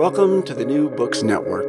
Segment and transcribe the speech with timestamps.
[0.00, 1.66] Welcome to the New Books Network.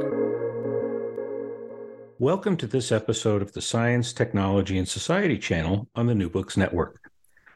[2.17, 6.55] Welcome to this episode of the Science, Technology, and Society channel on the New Books
[6.55, 7.11] Network.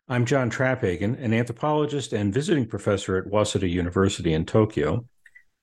[0.09, 5.05] I'm John Traphagen, an anthropologist and visiting professor at Waseda University in Tokyo.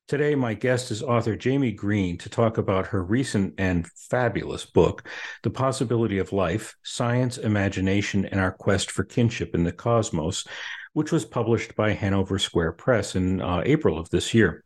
[0.08, 5.06] Today, my guest is author Jaime Green to talk about her recent and fabulous book,
[5.42, 10.46] The Possibility of Life Science, Imagination, and Our Quest for Kinship in the Cosmos,
[10.94, 14.64] which was published by Hanover Square Press in uh, April of this year.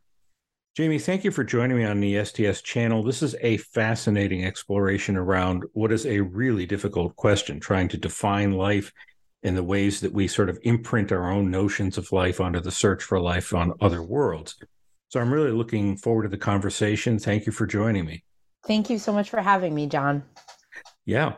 [0.77, 3.01] Jaime, thank you for joining me on the STS channel.
[3.01, 8.51] This is a fascinating exploration around what is a really difficult question, trying to define
[8.51, 8.93] life
[9.41, 12.69] in the ways that we sort of imprint our own notions of life onto the
[12.69, 14.55] search for life on other worlds.
[15.09, 17.17] So I'm really looking forward to the conversation.
[17.17, 18.23] Thank you for joining me.
[18.67, 20.25] Thank you so much for having me, John.
[21.05, 21.37] Yeah.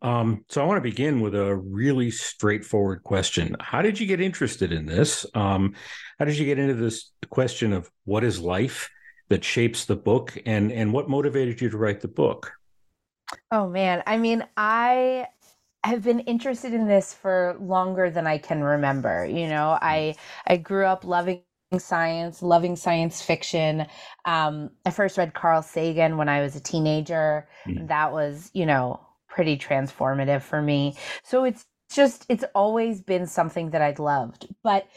[0.00, 3.56] Um, so I want to begin with a really straightforward question.
[3.60, 5.26] How did you get interested in this?
[5.34, 5.74] Um,
[6.18, 8.90] how did you get into this question of what is life
[9.28, 12.52] that shapes the book and, and what motivated you to write the book?
[13.50, 15.26] Oh man, I mean, I
[15.84, 19.26] have been interested in this for longer than I can remember.
[19.26, 20.16] You know, I
[20.46, 21.42] I grew up loving
[21.78, 23.86] science, loving science fiction.
[24.24, 27.46] Um, I first read Carl Sagan when I was a teenager.
[27.66, 27.88] Mm.
[27.88, 29.00] That was, you know,
[29.38, 30.96] pretty transformative for me.
[31.22, 34.48] So it's just, it's always been something that I'd loved.
[34.64, 34.88] But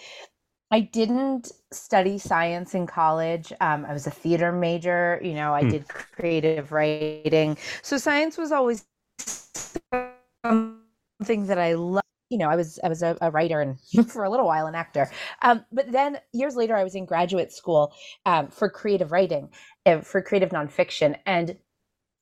[0.72, 3.54] I didn't study science in college.
[3.62, 5.22] Um, I was a theater major.
[5.24, 5.70] You know, I hmm.
[5.70, 7.56] did creative writing.
[7.84, 8.84] So science was always
[9.20, 12.02] something that I loved.
[12.32, 13.78] You know, I was I was a, a writer and
[14.10, 15.08] for a little while an actor.
[15.44, 17.94] Um, but then years later, I was in graduate school
[18.26, 19.50] um, for creative writing,
[19.86, 21.58] uh, for creative nonfiction, and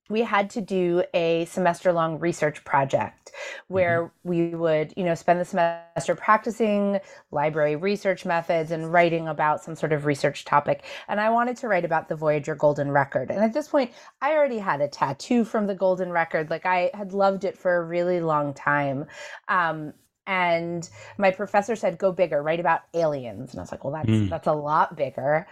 [0.09, 3.31] we had to do a semester long research project
[3.67, 4.29] where mm-hmm.
[4.29, 6.99] we would you know spend the semester practicing
[7.31, 10.83] library research methods and writing about some sort of research topic.
[11.07, 13.29] And i wanted to write about the voyager golden record.
[13.29, 16.49] And at this point i already had a tattoo from the golden record.
[16.49, 19.05] Like i had loved it for a really long time.
[19.47, 19.93] Um,
[20.27, 20.87] and
[21.17, 23.51] my professor said go bigger write about aliens.
[23.51, 24.29] And i was like well that's mm.
[24.29, 25.47] that's a lot bigger.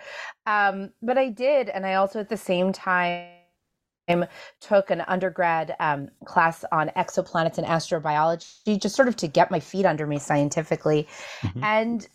[0.48, 1.70] Um, but i did.
[1.70, 3.37] And i also at the same time
[4.60, 9.60] took an undergrad um, class on exoplanets and astrobiology just sort of to get my
[9.60, 11.08] feet under me scientifically.
[11.42, 11.64] Mm-hmm.
[11.64, 12.08] and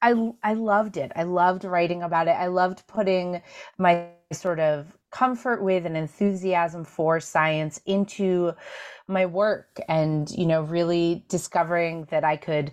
[0.00, 1.10] I, I loved it.
[1.16, 2.36] I loved writing about it.
[2.38, 3.42] I loved putting
[3.78, 8.52] my sort of comfort with and enthusiasm for science into
[9.08, 12.70] my work and you know really discovering that i could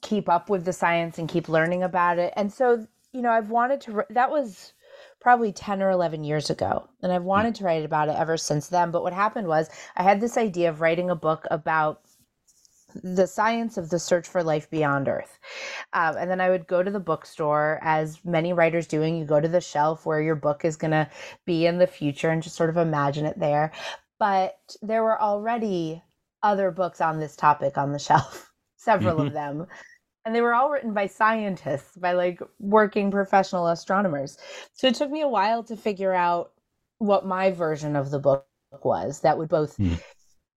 [0.00, 2.32] keep up with the science and keep learning about it.
[2.36, 4.72] And so you know i've wanted to that was
[5.20, 6.88] probably 10 or 11 years ago.
[7.02, 8.90] And I've wanted to write about it ever since then.
[8.90, 12.02] But what happened was I had this idea of writing a book about
[12.94, 15.38] the science of the search for life beyond Earth.
[15.92, 19.16] Um, and then I would go to the bookstore, as many writers doing.
[19.16, 21.08] You go to the shelf where your book is going to
[21.44, 23.72] be in the future and just sort of imagine it there.
[24.18, 26.02] But there were already
[26.42, 29.26] other books on this topic on the shelf, several mm-hmm.
[29.26, 29.66] of them
[30.28, 34.38] and they were all written by scientists by like working professional astronomers
[34.72, 36.52] so it took me a while to figure out
[36.98, 38.46] what my version of the book
[38.84, 40.00] was that would both mm.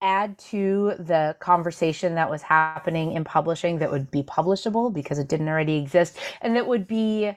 [0.01, 5.29] add to the conversation that was happening in publishing that would be publishable because it
[5.29, 7.31] didn't already exist and that would be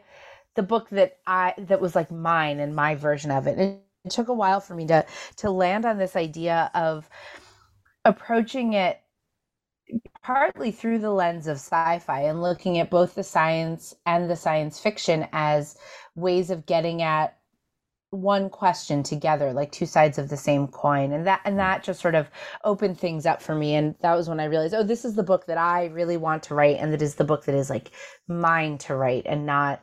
[0.54, 3.58] the book that I that was like mine and my version of it.
[3.58, 5.04] And it took a while for me to
[5.36, 7.08] to land on this idea of
[8.04, 9.00] approaching it
[10.24, 14.80] partly through the lens of sci-fi and looking at both the science and the science
[14.80, 15.76] fiction as
[16.14, 17.36] ways of getting at
[18.08, 21.12] one question together like two sides of the same coin.
[21.12, 22.30] And that and that just sort of
[22.62, 23.74] opened things up for me.
[23.74, 26.44] And that was when i realized oh this is the book that i really want
[26.44, 26.78] to write.
[26.78, 27.90] And that is the book that is like
[28.26, 29.82] mine to write and not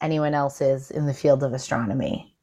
[0.00, 2.36] anyone else's in the field of astronomy.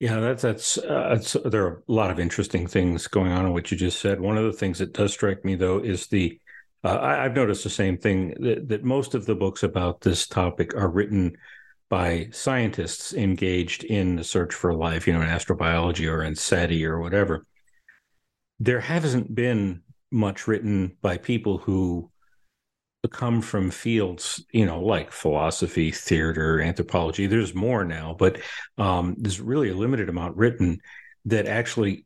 [0.00, 3.70] Yeah that's that's, uh, there are a lot of interesting things going on in what
[3.70, 4.20] you just said.
[4.20, 6.40] One of the things that does strike me though is the
[6.86, 10.28] uh, I, have noticed the same thing that, that most of the books about this
[10.28, 11.36] topic are written
[11.88, 16.84] by scientists engaged in the search for life, you know, in astrobiology or in SETI
[16.84, 17.44] or whatever.
[18.60, 22.10] There hasn't been much written by people who
[23.10, 27.26] come from fields, you know, like philosophy, theater, anthropology.
[27.26, 28.40] There's more now, but
[28.78, 30.80] um, there's really a limited amount written
[31.24, 32.04] that actually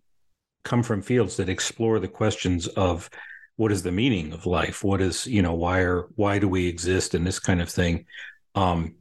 [0.64, 3.10] come from fields that explore the questions of
[3.60, 6.66] what is the meaning of life, what is, you know, why are why do we
[6.66, 8.06] exist, and this kind of thing.
[8.54, 8.94] Um,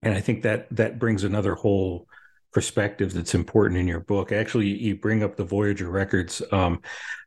[0.00, 2.08] and I think that that brings another whole
[2.50, 4.32] perspective that's important in your book.
[4.32, 6.40] Actually, you bring up the Voyager records.
[6.50, 6.80] Um,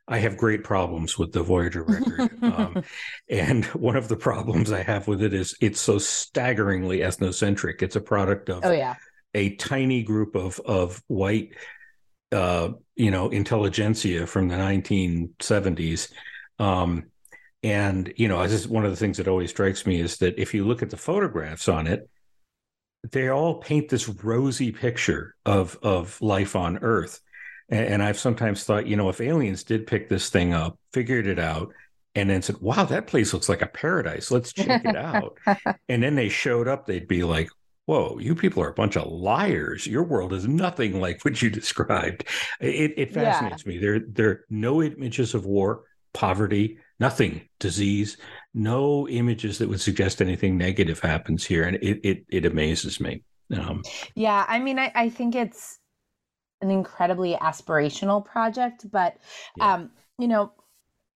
[0.08, 2.42] I have great problems with the Voyager record.
[2.42, 2.82] um,
[3.30, 7.82] and one of the problems I have with it is it's so staggeringly ethnocentric.
[7.82, 8.96] It's a product of oh, yeah.
[9.32, 11.52] a tiny group of of white
[12.32, 16.12] uh, you know, intelligentsia from the 1970s.
[16.58, 17.06] Um,
[17.62, 20.38] and you know, this is one of the things that always strikes me is that
[20.38, 22.08] if you look at the photographs on it,
[23.10, 27.20] they all paint this rosy picture of of life on Earth.
[27.70, 31.26] And, and, I've sometimes thought, you know, if aliens did pick this thing up, figured
[31.26, 31.70] it out,
[32.14, 34.30] and then said, "Wow, that place looks like a paradise.
[34.30, 35.38] Let's check it out,"
[35.88, 37.50] and then they showed up, they'd be like,
[37.86, 39.86] "Whoa, you people are a bunch of liars.
[39.86, 42.24] Your world is nothing like what you described."
[42.60, 43.68] It, it fascinates yeah.
[43.72, 43.78] me.
[43.78, 45.82] There, there are no images of war,
[46.12, 48.16] poverty, nothing, disease,
[48.54, 53.22] no images that would suggest anything negative happens here, and it it, it amazes me.
[53.56, 53.82] Um,
[54.14, 55.78] yeah, I mean, I, I think it's
[56.60, 59.16] an incredibly aspirational project, but
[59.56, 59.74] yeah.
[59.74, 60.52] um, you know,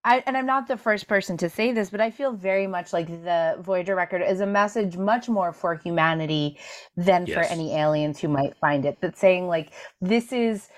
[0.05, 2.93] I, and I'm not the first person to say this, but I feel very much
[2.93, 6.59] like the Voyager record is a message much more for humanity
[6.97, 7.35] than yes.
[7.35, 8.99] for any aliens who might find it.
[9.01, 10.69] That's saying like this is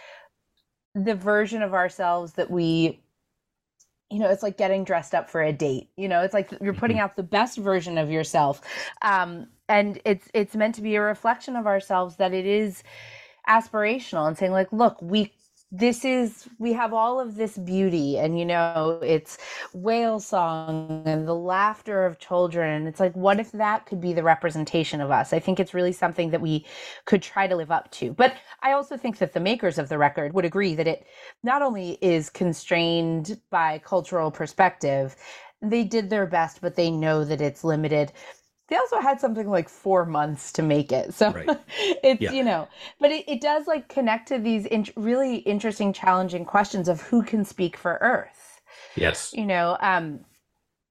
[0.94, 3.03] the version of ourselves that we
[4.10, 5.88] you know, it's like getting dressed up for a date.
[5.96, 7.04] You know, it's like you're putting mm-hmm.
[7.04, 8.60] out the best version of yourself.
[9.02, 12.82] Um, and it's it's meant to be a reflection of ourselves that it is
[13.48, 15.32] aspirational and saying like, look, we
[15.76, 19.38] this is we have all of this beauty and you know it's
[19.72, 22.86] whale song and the laughter of children.
[22.86, 25.32] It's like what if that could be the representation of us?
[25.32, 26.64] I think it's really something that we
[27.06, 28.12] could try to live up to.
[28.12, 31.06] But i also think that the makers of the record would agree that it
[31.42, 35.16] not only is constrained by cultural perspective
[35.62, 38.12] they did their best but they know that it's limited
[38.68, 41.48] they also had something like four months to make it so right.
[41.78, 42.32] it's yeah.
[42.32, 42.68] you know
[43.00, 47.22] but it, it does like connect to these in- really interesting challenging questions of who
[47.22, 48.60] can speak for earth
[48.96, 50.20] yes you know um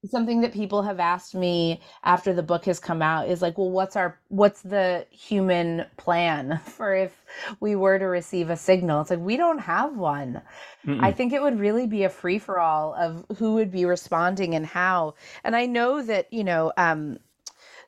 [0.05, 3.69] something that people have asked me after the book has come out is like well
[3.69, 7.23] what's our what's the human plan for if
[7.59, 10.41] we were to receive a signal it's like we don't have one
[10.85, 11.01] Mm-mm.
[11.01, 14.55] i think it would really be a free for all of who would be responding
[14.55, 17.17] and how and i know that you know um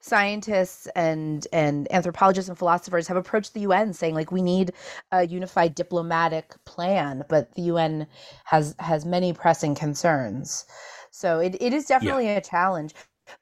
[0.06, 4.72] scientists and and anthropologists and philosophers have approached the UN saying like we need
[5.12, 8.06] a unified diplomatic plan, but the UN
[8.46, 10.66] has has many pressing concerns.
[11.10, 12.38] So it, it is definitely yeah.
[12.38, 12.94] a challenge.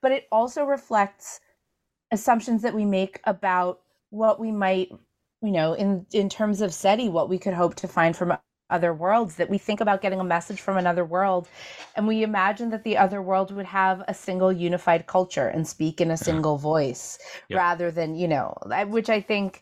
[0.02, 1.42] But it also reflects
[2.12, 4.90] assumptions that we make about what we might
[5.42, 8.38] you know in in terms of SETI what we could hope to find from
[8.74, 11.48] other worlds that we think about getting a message from another world
[11.96, 16.02] and we imagine that the other world would have a single unified culture and speak
[16.02, 17.58] in a single voice yep.
[17.58, 18.54] rather than you know
[18.88, 19.62] which i think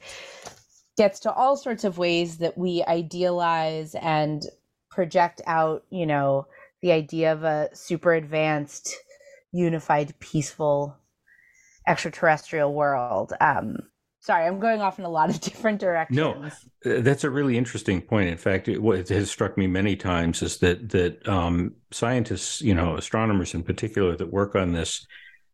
[0.97, 4.45] gets to all sorts of ways that we idealize and
[4.89, 6.47] project out you know
[6.81, 8.95] the idea of a super advanced
[9.51, 10.95] unified peaceful
[11.87, 13.77] extraterrestrial world um
[14.21, 17.57] sorry i'm going off in a lot of different directions no uh, that's a really
[17.57, 21.73] interesting point in fact it, what has struck me many times is that that um,
[21.91, 25.05] scientists you know astronomers in particular that work on this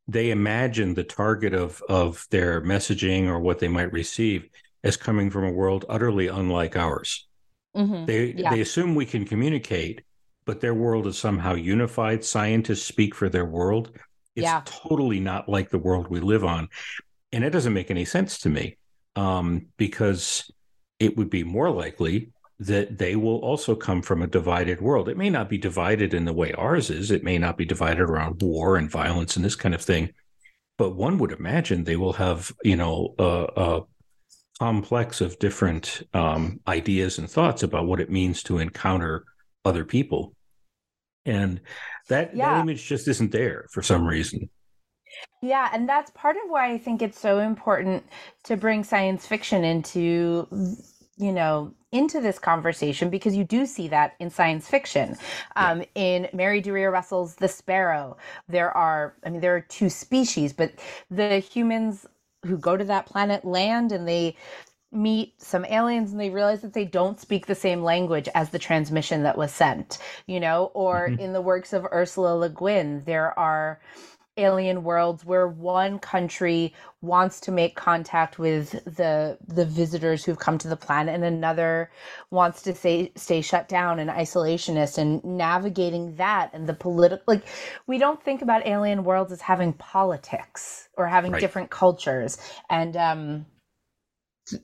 [0.07, 4.47] they imagine the target of of their messaging or what they might receive
[4.83, 7.27] as coming from a world utterly unlike ours
[7.75, 8.05] mm-hmm.
[8.05, 8.51] they yeah.
[8.51, 10.03] they assume we can communicate
[10.45, 13.91] but their world is somehow unified scientists speak for their world
[14.35, 14.61] it's yeah.
[14.65, 16.69] totally not like the world we live on
[17.31, 18.77] and it doesn't make any sense to me
[19.15, 20.49] um, because
[20.99, 25.09] it would be more likely that they will also come from a divided world.
[25.09, 28.01] It may not be divided in the way ours is, it may not be divided
[28.01, 30.13] around war and violence and this kind of thing.
[30.77, 33.81] But one would imagine they will have, you know, a, a
[34.59, 39.23] complex of different um, ideas and thoughts about what it means to encounter
[39.65, 40.33] other people.
[41.25, 41.61] And
[42.09, 42.53] that, yeah.
[42.53, 44.49] that image just isn't there for some reason.
[45.41, 48.03] Yeah, and that's part of why I think it's so important
[48.45, 50.47] to bring science fiction into
[51.17, 55.17] you know into this conversation because you do see that in science fiction
[55.55, 55.85] um, yeah.
[55.95, 60.73] in mary Doria russell's the sparrow there are i mean there are two species but
[61.09, 62.05] the humans
[62.45, 64.35] who go to that planet land and they
[64.91, 68.59] meet some aliens and they realize that they don't speak the same language as the
[68.59, 69.97] transmission that was sent
[70.27, 71.19] you know or mm-hmm.
[71.19, 73.81] in the works of ursula le guin there are
[74.37, 80.57] alien worlds where one country wants to make contact with the the visitors who've come
[80.57, 81.91] to the planet and another
[82.31, 87.45] wants to stay stay shut down and isolationist and navigating that and the political like
[87.87, 91.41] we don't think about alien worlds as having politics or having right.
[91.41, 92.37] different cultures
[92.69, 93.45] and um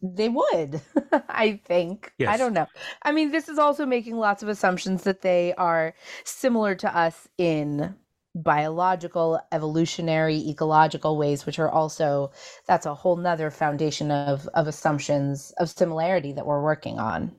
[0.02, 0.82] they would
[1.30, 2.30] i think yes.
[2.30, 2.68] i don't know
[3.04, 7.28] i mean this is also making lots of assumptions that they are similar to us
[7.38, 7.94] in
[8.36, 12.32] biological, evolutionary, ecological ways, which are also
[12.68, 17.36] that's a whole nother foundation of of assumptions of similarity that we're working on.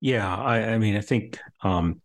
[0.00, 2.00] Yeah, I, I mean, I think um,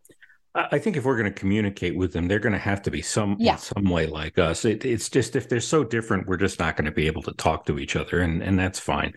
[0.55, 3.01] I think if we're going to communicate with them, they're going to have to be
[3.01, 3.53] some yeah.
[3.53, 4.65] in some way like us.
[4.65, 7.33] It, it's just if they're so different, we're just not going to be able to
[7.33, 9.13] talk to each other, and and that's fine.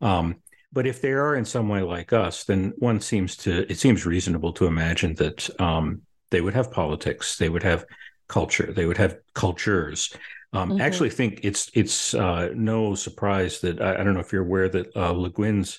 [0.00, 0.36] Um,
[0.72, 4.04] but if they are in some way like us, then one seems to it seems
[4.04, 6.02] reasonable to imagine that um,
[6.34, 7.84] they would have politics, they would have
[8.26, 8.72] culture.
[8.72, 10.12] They would have cultures.
[10.52, 10.80] Um, mm-hmm.
[10.80, 14.68] Actually, think it's it's uh, no surprise that I, I, don't know if you're aware
[14.68, 15.78] that uh, Le Guin's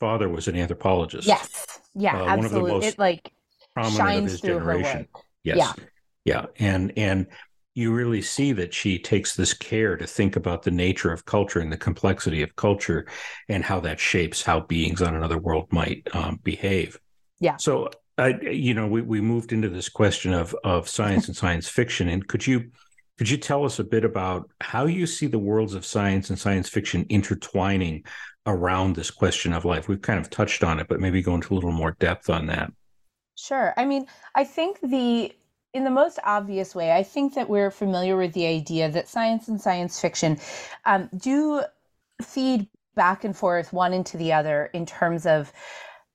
[0.00, 1.26] father was an anthropologist.
[1.26, 2.36] Yes, yeah, uh, absolutely.
[2.36, 3.32] One of the most it like
[3.72, 5.08] prominent of his generation.
[5.42, 5.72] Yes, yeah,
[6.26, 7.26] yeah, and and
[7.74, 11.60] you really see that she takes this care to think about the nature of culture
[11.60, 13.06] and the complexity of culture
[13.48, 17.00] and how that shapes how beings on another world might um, behave.
[17.40, 17.56] Yeah.
[17.56, 21.68] So I, you know, we, we moved into this question of of science and science
[21.68, 22.70] fiction, and could you
[23.18, 26.38] could you tell us a bit about how you see the worlds of science and
[26.38, 28.04] science fiction intertwining
[28.46, 29.88] around this question of life?
[29.88, 32.46] We've kind of touched on it, but maybe go into a little more depth on
[32.46, 32.72] that.
[33.36, 33.74] Sure.
[33.76, 35.32] I mean, I think the
[35.72, 39.48] in the most obvious way, I think that we're familiar with the idea that science
[39.48, 40.38] and science fiction
[40.84, 41.62] um, do
[42.22, 45.52] feed back and forth one into the other in terms of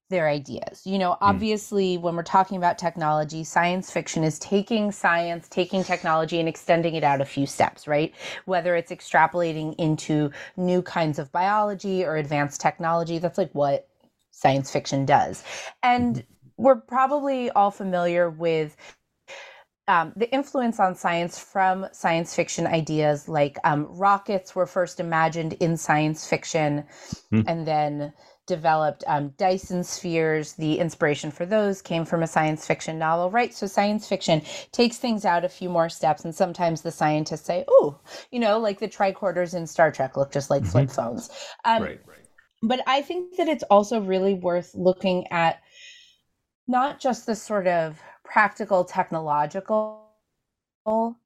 [0.10, 0.82] their ideas.
[0.86, 1.24] You know, hmm.
[1.24, 2.02] obviously, mm.
[2.02, 7.04] when we're talking about technology, science fiction is taking science, taking technology, and extending it
[7.04, 8.14] out a few steps, right?
[8.46, 13.88] Whether it's extrapolating into new kinds of biology or advanced technology, that's like what
[14.32, 15.44] science fiction does.
[15.84, 16.64] And mm-hmm.
[16.64, 18.76] we're probably all familiar with
[19.90, 25.54] um, the influence on science from science fiction ideas like um, rockets were first imagined
[25.54, 26.84] in science fiction
[27.34, 27.44] mm.
[27.48, 28.14] and then
[28.50, 30.54] developed um, Dyson spheres.
[30.54, 33.54] The inspiration for those came from a science fiction novel, right?
[33.54, 34.42] So science fiction
[34.74, 37.98] takes things out a few more steps, and sometimes the scientists say, "Oh,
[38.32, 40.72] you know, like the tricorders in Star Trek look just like mm-hmm.
[40.72, 41.30] flip phones."
[41.64, 42.28] Um, right, right.
[42.64, 45.62] But I think that it's also really worth looking at
[46.68, 50.10] not just the sort of practical technological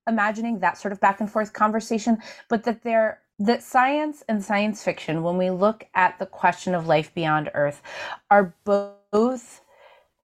[0.07, 2.17] imagining that sort of back and forth conversation,
[2.49, 6.87] but that there that science and science fiction, when we look at the question of
[6.87, 7.81] life beyond Earth,
[8.31, 9.61] are both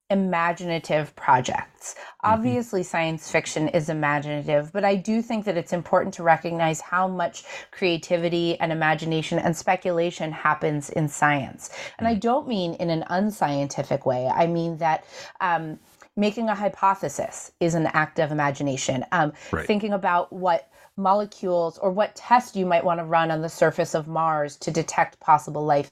[0.10, 1.94] imaginative projects.
[1.96, 2.34] Mm-hmm.
[2.34, 7.08] Obviously, science fiction is imaginative, but I do think that it's important to recognize how
[7.08, 11.70] much creativity and imagination and speculation happens in science.
[11.98, 12.20] And I mm-hmm.
[12.20, 15.06] don't mean in an unscientific way, I mean that.
[15.42, 15.80] Um,
[16.18, 19.06] making a hypothesis is an act of imagination.
[19.13, 19.66] Um, right.
[19.66, 23.96] Thinking about what molecules or what test you might want to run on the surface
[23.96, 25.89] of Mars to detect possible life.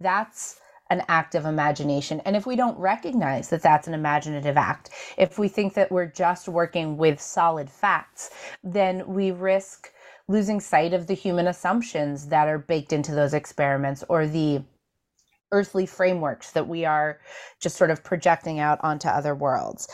[0.00, 0.58] That's
[0.92, 2.20] an act of imagination.
[2.26, 6.06] And if we don't recognize that that's an imaginative act, if we think that we're
[6.06, 8.30] just working with solid facts,
[8.62, 9.90] then we risk
[10.28, 14.62] losing sight of the human assumptions that are baked into those experiments or the
[15.50, 17.20] earthly frameworks that we are
[17.58, 19.88] just sort of projecting out onto other worlds.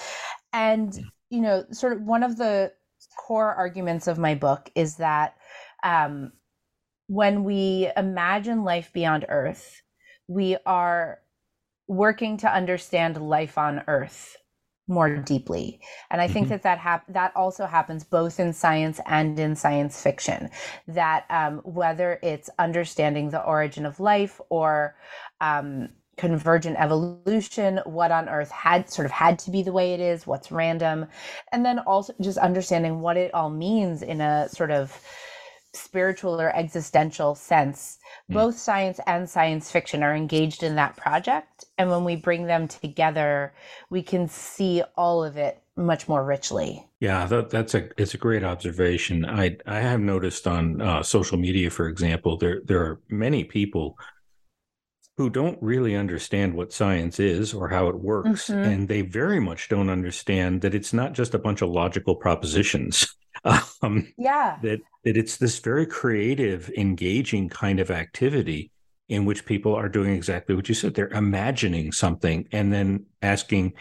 [0.52, 0.92] And,
[1.30, 2.72] you know, sort of one of the
[3.16, 5.36] core arguments of my book is that
[5.84, 6.32] um,
[7.06, 9.80] when we imagine life beyond Earth,
[10.28, 11.18] we are
[11.88, 14.36] working to understand life on Earth
[14.88, 15.78] more deeply
[16.10, 16.54] and i think mm-hmm.
[16.54, 20.48] that that hap- that also happens both in science and in science fiction
[20.88, 24.96] that um, whether it's understanding the origin of life or
[25.40, 30.00] um, convergent evolution what on earth had sort of had to be the way it
[30.00, 31.06] is what's random
[31.52, 34.98] and then also just understanding what it all means in a sort of
[35.74, 37.98] spiritual or existential sense
[38.30, 38.34] mm.
[38.34, 42.66] both science and science fiction are engaged in that project and when we bring them
[42.66, 43.52] together
[43.90, 48.18] we can see all of it much more richly yeah that, that's a it's a
[48.18, 53.00] great observation i i have noticed on uh, social media for example there there are
[53.08, 53.98] many people
[55.18, 58.62] who don't really understand what science is or how it works mm-hmm.
[58.62, 63.16] and they very much don't understand that it's not just a bunch of logical propositions
[63.82, 64.56] um, yeah.
[64.62, 68.70] that that it's this very creative engaging kind of activity
[69.08, 70.94] in which people are doing exactly what you said.
[70.94, 73.72] They're imagining something and then asking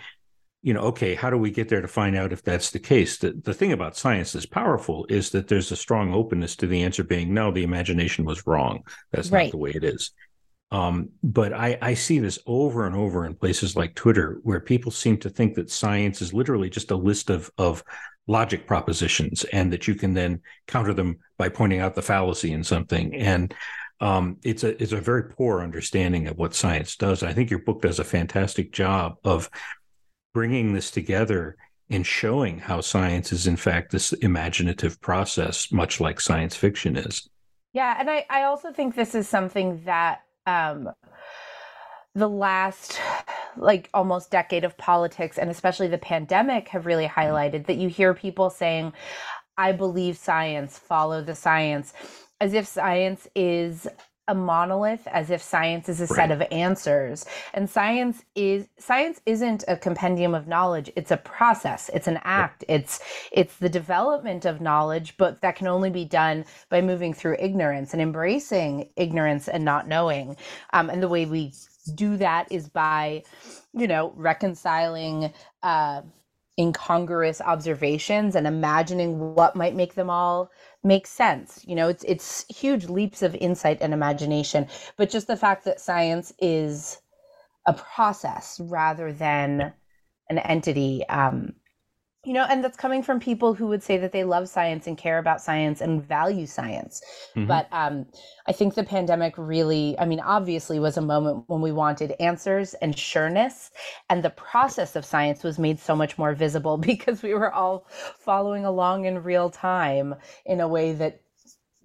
[0.63, 3.19] you know okay how do we get there to find out if that's the case?
[3.19, 6.81] The, the thing about science that's powerful is that there's a strong openness to the
[6.81, 8.81] answer being no the imagination was wrong.
[9.11, 9.43] That's right.
[9.43, 10.11] not the way it is
[10.71, 14.91] um, but I, I see this over and over in places like Twitter, where people
[14.91, 17.83] seem to think that science is literally just a list of of
[18.29, 22.61] logic propositions and that you can then counter them by pointing out the fallacy in
[22.61, 23.55] something and
[23.99, 27.23] um, it's a it's a very poor understanding of what science does.
[27.23, 29.49] I think your book does a fantastic job of
[30.33, 31.55] bringing this together
[31.89, 37.27] and showing how science is in fact this imaginative process, much like science fiction is.
[37.73, 40.89] Yeah, and I I also think this is something that um,
[42.15, 42.99] the last
[43.57, 47.19] like almost decade of politics and especially the pandemic have really mm-hmm.
[47.19, 48.91] highlighted that you hear people saying
[49.57, 51.93] i believe science follow the science
[52.39, 53.87] as if science is
[54.27, 56.15] a monolith as if science is a right.
[56.15, 57.25] set of answers.
[57.53, 60.91] And science is science isn't a compendium of knowledge.
[60.95, 61.89] It's a process.
[61.93, 62.63] It's an act.
[62.69, 62.79] Right.
[62.79, 62.99] it's
[63.31, 67.93] it's the development of knowledge but that can only be done by moving through ignorance
[67.93, 70.37] and embracing ignorance and not knowing.
[70.73, 71.53] Um, and the way we
[71.95, 73.23] do that is by,
[73.73, 76.01] you know, reconciling uh,
[76.59, 80.51] incongruous observations and imagining what might make them all
[80.87, 81.63] make sense.
[81.67, 85.79] You know, it's it's huge leaps of insight and imagination, but just the fact that
[85.81, 86.99] science is
[87.65, 89.73] a process rather than
[90.29, 91.53] an entity um,
[92.27, 94.97] you know and that's coming from people who would say that they love science and
[94.97, 97.01] care about science and value science
[97.33, 97.47] mm-hmm.
[97.47, 98.05] but um,
[98.47, 102.73] i think the pandemic really i mean obviously was a moment when we wanted answers
[102.75, 103.71] and sureness
[104.09, 107.87] and the process of science was made so much more visible because we were all
[108.19, 110.13] following along in real time
[110.45, 111.21] in a way that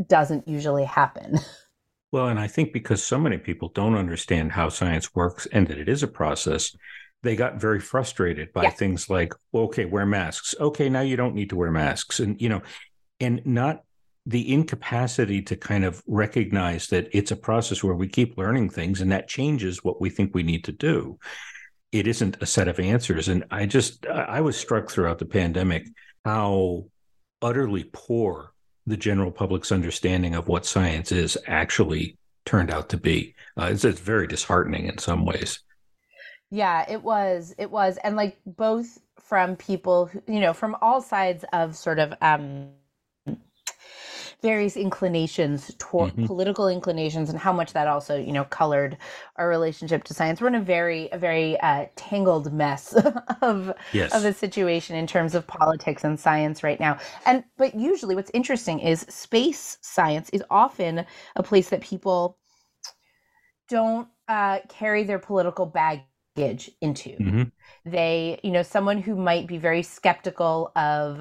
[0.09, 1.38] doesn't usually happen
[2.11, 5.78] well and i think because so many people don't understand how science works and that
[5.78, 6.76] it is a process
[7.23, 8.71] they got very frustrated by yeah.
[8.71, 10.55] things like, okay, wear masks.
[10.59, 12.21] Okay, now you don't need to wear masks.
[12.21, 12.63] And, you know,
[13.21, 13.85] and not
[14.27, 19.01] the incapacity to kind of recognize that it's a process where we keep learning things
[19.01, 21.19] and that changes what we think we need to do.
[21.93, 23.29] It isn't a set of answers.
[23.29, 25.87] And I just, I was struck throughout the pandemic
[26.25, 26.87] how
[27.41, 28.53] utterly poor
[28.87, 33.35] the general public's understanding of what science is actually turned out to be.
[33.57, 35.61] Uh, it's, it's very disheartening in some ways.
[36.53, 37.55] Yeah, it was.
[37.57, 37.97] It was.
[38.05, 42.69] And like both from people who, you know, from all sides of sort of um
[44.43, 46.27] various inclinations toward mm-hmm.
[46.27, 48.99] political inclinations and how much that also you know colored
[49.37, 52.93] our relationship to science we're in a very a very uh, tangled mess
[53.41, 54.12] of yes.
[54.12, 58.33] of a situation in terms of politics and science right now and but usually what's
[58.35, 62.37] interesting is space science is often a place that people
[63.69, 65.67] don't uh, carry their political
[66.37, 67.11] into.
[67.11, 67.42] Mm-hmm.
[67.85, 71.18] They, you know, someone who might be very skeptical of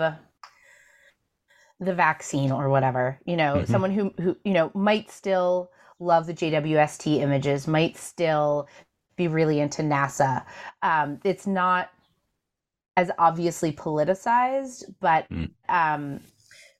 [1.79, 3.71] the vaccine or whatever, you know, mm-hmm.
[3.71, 8.67] someone who who you know might still love the JWST images, might still
[9.15, 10.43] be really into NASA.
[10.81, 11.89] Um, it's not
[12.97, 15.49] as obviously politicized, but mm.
[15.69, 16.19] um,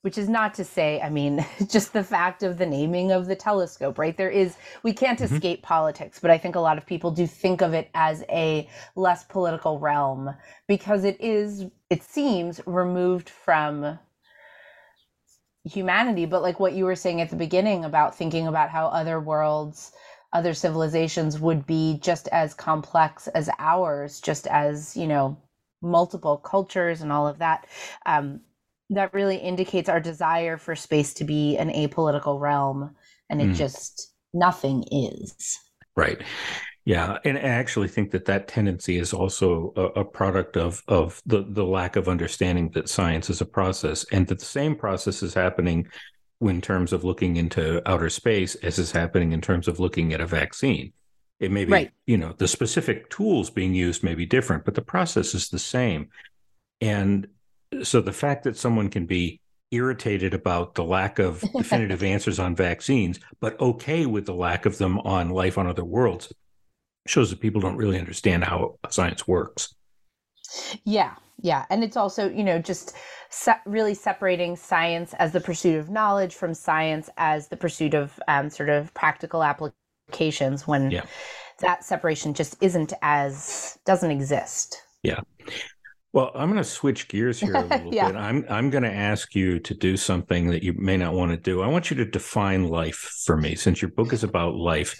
[0.02, 3.36] which is not to say, I mean, just the fact of the naming of the
[3.36, 4.16] telescope, right?
[4.16, 5.36] There is, we can't mm-hmm.
[5.36, 8.68] escape politics, but I think a lot of people do think of it as a
[8.96, 10.36] less political realm
[10.68, 14.00] because it is, it seems, removed from
[15.64, 16.26] humanity.
[16.26, 19.92] But like what you were saying at the beginning about thinking about how other worlds,
[20.34, 25.38] other civilizations would be just as complex as ours, just as, you know,
[25.82, 27.68] multiple cultures and all of that.
[28.06, 28.42] Um,
[28.92, 32.96] that really indicates our desire for space to be an apolitical realm
[33.30, 33.56] and it mm.
[33.56, 35.60] just nothing is
[35.96, 36.22] right
[36.84, 41.22] Yeah, and I actually think that that tendency is also a, a, product of of
[41.28, 45.22] the the lack of understanding that science is a process, and that the same process
[45.22, 45.88] is happening
[46.42, 50.22] in terms of looking into outer space as is happening in terms of looking at
[50.22, 50.92] a vaccine.
[51.40, 51.92] It may be, right.
[52.08, 55.60] you know, the specific tools being used may be different, but the process is the
[55.60, 56.10] same.
[56.80, 57.28] And
[57.84, 59.40] so the fact that someone can be
[59.72, 64.78] irritated about the lack of definitive answers on vaccines, but okay with the lack of
[64.78, 66.32] them on life on other worlds
[67.08, 69.74] shows that people don't really understand how science works.
[70.84, 71.66] Yeah, yeah.
[71.70, 72.96] And it's also, you know, just
[73.30, 78.20] se- really separating science as the pursuit of knowledge from science as the pursuit of
[78.28, 81.06] um, sort of practical applications when yeah.
[81.60, 84.78] that separation just isn't as, doesn't exist.
[85.02, 85.22] Yeah.
[86.14, 88.08] Well, I'm going to switch gears here a little yeah.
[88.08, 88.18] bit.
[88.18, 91.38] I'm I'm going to ask you to do something that you may not want to
[91.38, 91.62] do.
[91.62, 95.00] I want you to define life for me since your book is about life.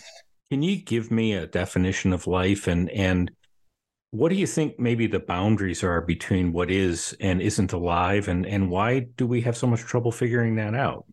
[0.50, 3.32] Can you give me a definition of life and and
[4.12, 8.46] what do you think maybe the boundaries are between what is and isn't alive and
[8.46, 11.06] and why do we have so much trouble figuring that out?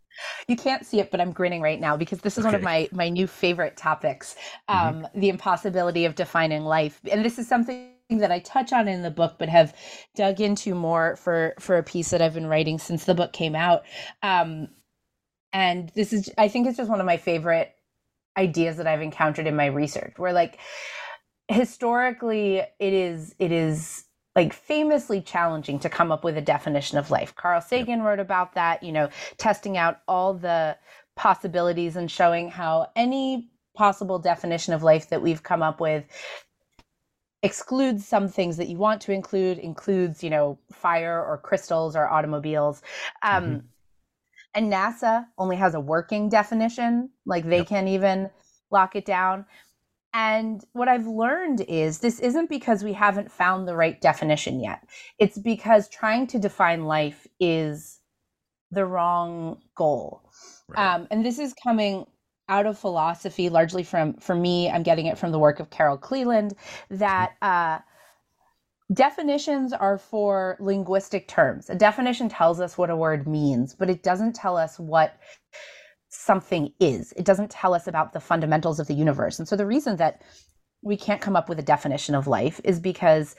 [0.48, 2.48] You can't see it, but I'm grinning right now because this is okay.
[2.48, 4.36] one of my my new favorite topics,
[4.68, 4.88] mm-hmm.
[4.88, 5.20] um, mm-hmm.
[5.20, 7.00] the impossibility of defining life.
[7.10, 9.74] And this is something that I touch on in the book, but have
[10.16, 13.54] dug into more for for a piece that I've been writing since the book came
[13.54, 13.82] out.
[14.22, 14.68] Um,
[15.52, 17.74] and this is, I think, it's just one of my favorite
[18.36, 20.14] ideas that I've encountered in my research.
[20.16, 20.58] Where like
[21.48, 27.10] historically, it is it is like famously challenging to come up with a definition of
[27.10, 27.34] life.
[27.34, 28.82] Carl Sagan wrote about that.
[28.82, 30.78] You know, testing out all the
[31.16, 36.04] possibilities and showing how any possible definition of life that we've come up with
[37.42, 42.08] excludes some things that you want to include includes you know fire or crystals or
[42.08, 42.82] automobiles
[43.22, 43.58] um, mm-hmm.
[44.54, 47.68] and nasa only has a working definition like they yep.
[47.68, 48.28] can't even
[48.70, 49.44] lock it down
[50.14, 54.88] and what i've learned is this isn't because we haven't found the right definition yet
[55.18, 58.00] it's because trying to define life is
[58.72, 60.22] the wrong goal
[60.68, 60.94] right.
[60.94, 62.04] um, and this is coming
[62.48, 65.98] out of philosophy, largely from, for me, I'm getting it from the work of Carol
[65.98, 66.54] Cleland,
[66.90, 67.78] that uh,
[68.92, 71.68] definitions are for linguistic terms.
[71.68, 75.18] A definition tells us what a word means, but it doesn't tell us what
[76.08, 77.12] something is.
[77.12, 79.38] It doesn't tell us about the fundamentals of the universe.
[79.38, 80.22] And so the reason that
[80.82, 83.36] we can't come up with a definition of life is because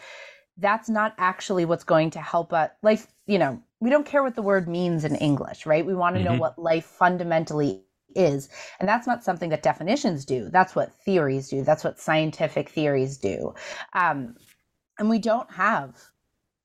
[0.57, 2.69] that's not actually what's going to help us.
[2.83, 5.85] Life, you know, we don't care what the word means in English, right?
[5.85, 6.33] We want to mm-hmm.
[6.33, 7.83] know what life fundamentally
[8.15, 8.49] is.
[8.79, 10.49] And that's not something that definitions do.
[10.49, 11.63] That's what theories do.
[11.63, 13.53] That's what scientific theories do.
[13.93, 14.35] Um,
[14.97, 15.95] and we don't have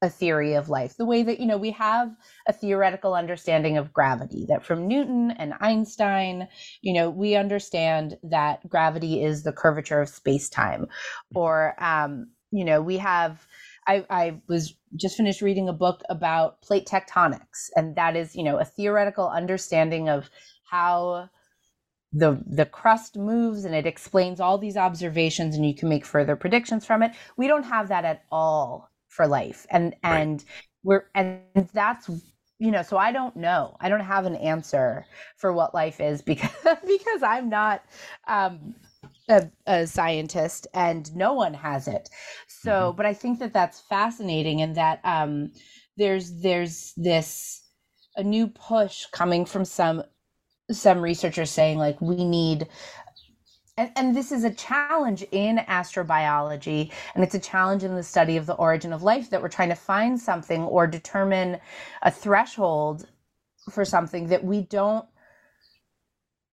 [0.05, 2.15] a theory of life the way that, you know, we have
[2.47, 6.47] a theoretical understanding of gravity, that from Newton and Einstein,
[6.83, 10.87] you know, we understand that gravity is the curvature of space time.
[11.35, 13.47] Or, um, you know, we have.
[13.87, 18.43] I, I, was just finished reading a book about plate tectonics, and that is, you
[18.43, 20.31] know, a theoretical understanding of
[20.65, 21.29] how
[22.15, 26.37] the the crust moves and it explains all these observations and you can make further
[26.37, 30.21] predictions from it we don't have that at all for life and right.
[30.21, 30.45] and
[30.85, 31.41] we're and
[31.73, 32.09] that's
[32.59, 35.05] you know so i don't know i don't have an answer
[35.37, 36.51] for what life is because
[36.87, 37.83] because i'm not
[38.29, 38.75] um
[39.29, 42.09] a, a scientist and no one has it
[42.47, 42.97] so mm-hmm.
[42.97, 45.51] but i think that that's fascinating and that um
[45.97, 47.63] there's there's this
[48.17, 50.03] a new push coming from some
[50.71, 52.69] some researchers saying like we need
[53.77, 58.37] and, and, this is a challenge in astrobiology and it's a challenge in the study
[58.37, 61.59] of the origin of life that we're trying to find something or determine
[62.03, 63.09] a threshold
[63.71, 65.07] for something that we don't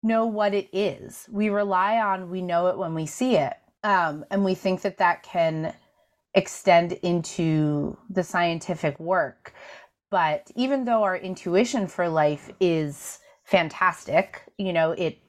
[0.03, 1.27] know what it is.
[1.31, 4.97] We rely on we know it when we see it um, and we think that
[4.97, 5.73] that can
[6.33, 9.53] extend into the scientific work.
[10.11, 14.41] But even though our intuition for life is fantastic.
[14.57, 15.19] You know, it,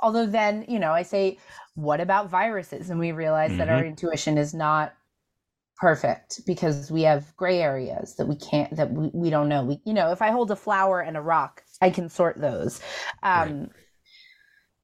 [0.00, 1.38] although then, you know, I say,
[1.74, 2.90] what about viruses?
[2.90, 3.58] And we realize mm-hmm.
[3.58, 3.88] that our mm-hmm.
[3.88, 4.94] intuition is not
[5.76, 9.64] perfect because we have gray areas that we can't, that we, we don't know.
[9.64, 12.80] We, you know, if I hold a flower and a rock, I can sort those.
[13.22, 13.68] Um, right.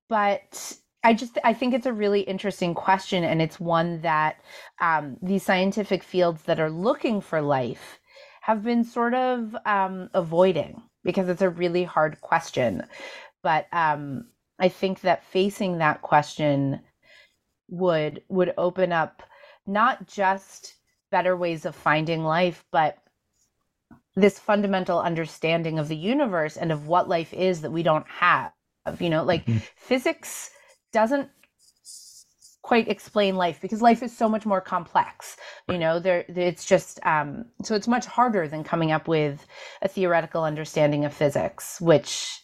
[0.09, 4.37] But I just I think it's a really interesting question, and it's one that
[4.81, 8.00] um, these scientific fields that are looking for life
[8.42, 12.84] have been sort of um, avoiding because it's a really hard question.
[13.42, 14.26] But um,
[14.58, 16.80] I think that facing that question
[17.68, 19.22] would would open up
[19.66, 20.74] not just
[21.10, 22.98] better ways of finding life, but
[24.14, 28.52] this fundamental understanding of the universe and of what life is that we don't have.
[28.98, 29.58] You know, like mm-hmm.
[29.76, 30.50] physics
[30.92, 31.30] doesn't
[32.62, 35.36] quite explain life because life is so much more complex
[35.68, 39.46] you know there it's just um, so it's much harder than coming up with
[39.82, 42.42] a theoretical understanding of physics which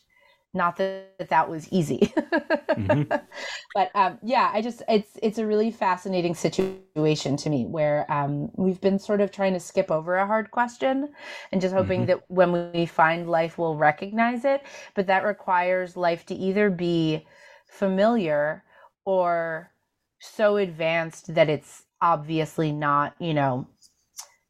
[0.54, 3.02] not that that was easy mm-hmm.
[3.74, 8.48] but um, yeah i just it's it's a really fascinating situation to me where um,
[8.54, 11.12] we've been sort of trying to skip over a hard question
[11.52, 12.06] and just hoping mm-hmm.
[12.06, 14.62] that when we find life we'll recognize it
[14.94, 17.26] but that requires life to either be
[17.66, 18.64] familiar
[19.04, 19.70] or
[20.26, 23.66] so advanced that it's obviously not, you know,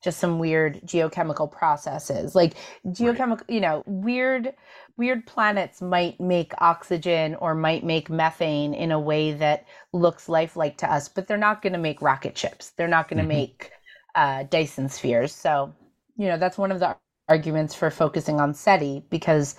[0.02, 2.34] just some weird geochemical processes.
[2.34, 2.54] Like
[2.86, 3.50] geochemical, right.
[3.50, 4.54] you know, weird
[4.96, 10.78] weird planets might make oxygen or might make methane in a way that looks lifelike
[10.78, 12.70] to us, but they're not going to make rocket ships.
[12.70, 13.28] They're not going to mm-hmm.
[13.28, 13.70] make
[14.14, 15.32] uh, Dyson spheres.
[15.32, 15.74] So,
[16.16, 16.96] you know, that's one of the
[17.28, 19.56] arguments for focusing on SETI because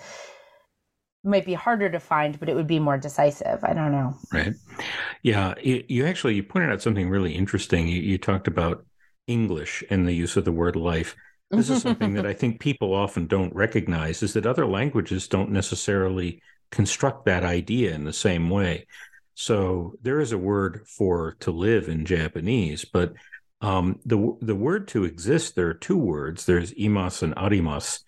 [1.24, 3.64] might be harder to find, but it would be more decisive.
[3.64, 4.16] I don't know.
[4.32, 4.54] Right.
[5.22, 5.54] Yeah.
[5.62, 7.88] You, you actually you pointed out something really interesting.
[7.88, 8.84] You, you talked about
[9.26, 11.16] English and the use of the word life.
[11.50, 15.50] This is something that I think people often don't recognize is that other languages don't
[15.50, 18.86] necessarily construct that idea in the same way.
[19.34, 23.14] So there is a word for to live in Japanese, but
[23.60, 26.44] um, the the word to exist there are two words.
[26.44, 28.00] There's imas and arimas,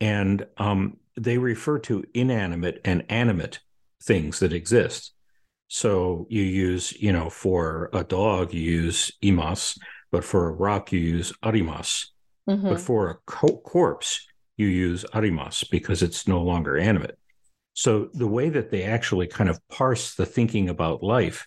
[0.00, 3.60] and um, they refer to inanimate and animate
[4.02, 5.12] things that exist.
[5.68, 9.78] So you use, you know, for a dog, you use imas,
[10.10, 12.08] but for a rock, you use arimas.
[12.48, 12.68] Mm-hmm.
[12.68, 17.16] But for a co- corpse, you use arimas because it's no longer animate.
[17.74, 21.46] So the way that they actually kind of parse the thinking about life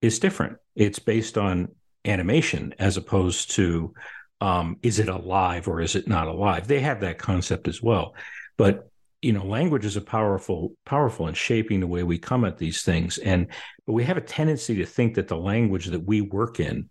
[0.00, 0.58] is different.
[0.76, 1.68] It's based on
[2.04, 3.94] animation as opposed to
[4.40, 6.68] um, is it alive or is it not alive?
[6.68, 8.14] They have that concept as well.
[8.56, 8.88] But
[9.26, 12.82] you know language is a powerful powerful in shaping the way we come at these
[12.82, 13.18] things.
[13.18, 13.48] And
[13.84, 16.88] but we have a tendency to think that the language that we work in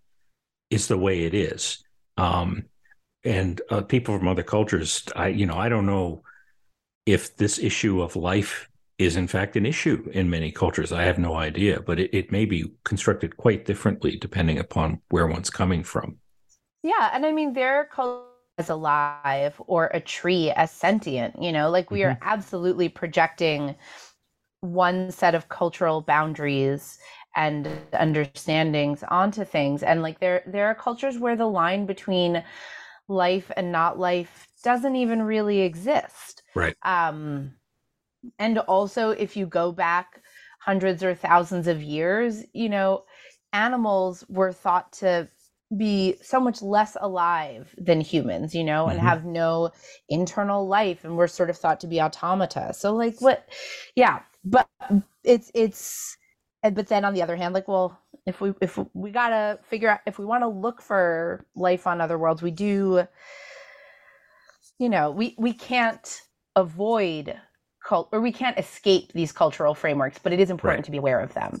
[0.68, 1.82] is the way it is.
[2.18, 2.64] Um,
[3.24, 6.22] and uh, people from other cultures i you know i don't know
[7.06, 8.68] if this issue of life
[8.98, 10.90] is in fact an issue in many cultures.
[10.90, 15.26] I have no idea but it, it may be constructed quite differently depending upon where
[15.26, 16.18] one's coming from.
[16.82, 21.70] Yeah and i mean their culture as alive or a tree as sentient you know
[21.70, 22.12] like we mm-hmm.
[22.12, 23.74] are absolutely projecting
[24.60, 26.98] one set of cultural boundaries
[27.36, 29.82] and understandings onto things.
[29.82, 32.42] And like there there are cultures where the line between
[33.08, 36.42] life and not life doesn't even really exist.
[36.54, 36.74] Right.
[36.82, 37.52] Um
[38.38, 40.22] and also if you go back
[40.58, 43.04] hundreds or thousands of years you know
[43.52, 45.28] animals were thought to
[45.76, 49.08] be so much less alive than humans, you know, and mm-hmm.
[49.08, 49.70] have no
[50.08, 52.72] internal life and we're sort of thought to be automata.
[52.72, 53.48] So like what
[53.96, 54.68] yeah, but
[55.24, 56.16] it's it's
[56.62, 59.88] but then on the other hand like well if we if we got to figure
[59.88, 63.06] out if we want to look for life on other worlds, we do
[64.78, 66.22] you know, we we can't
[66.54, 67.38] avoid
[67.86, 70.84] cult or we can't escape these cultural frameworks, but it is important right.
[70.84, 71.60] to be aware of them.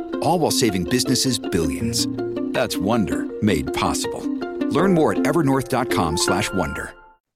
[0.21, 2.07] all while saving businesses billions.
[2.53, 4.21] That's Wonder made possible.
[4.69, 6.93] Learn more at evernorth.com/wonder.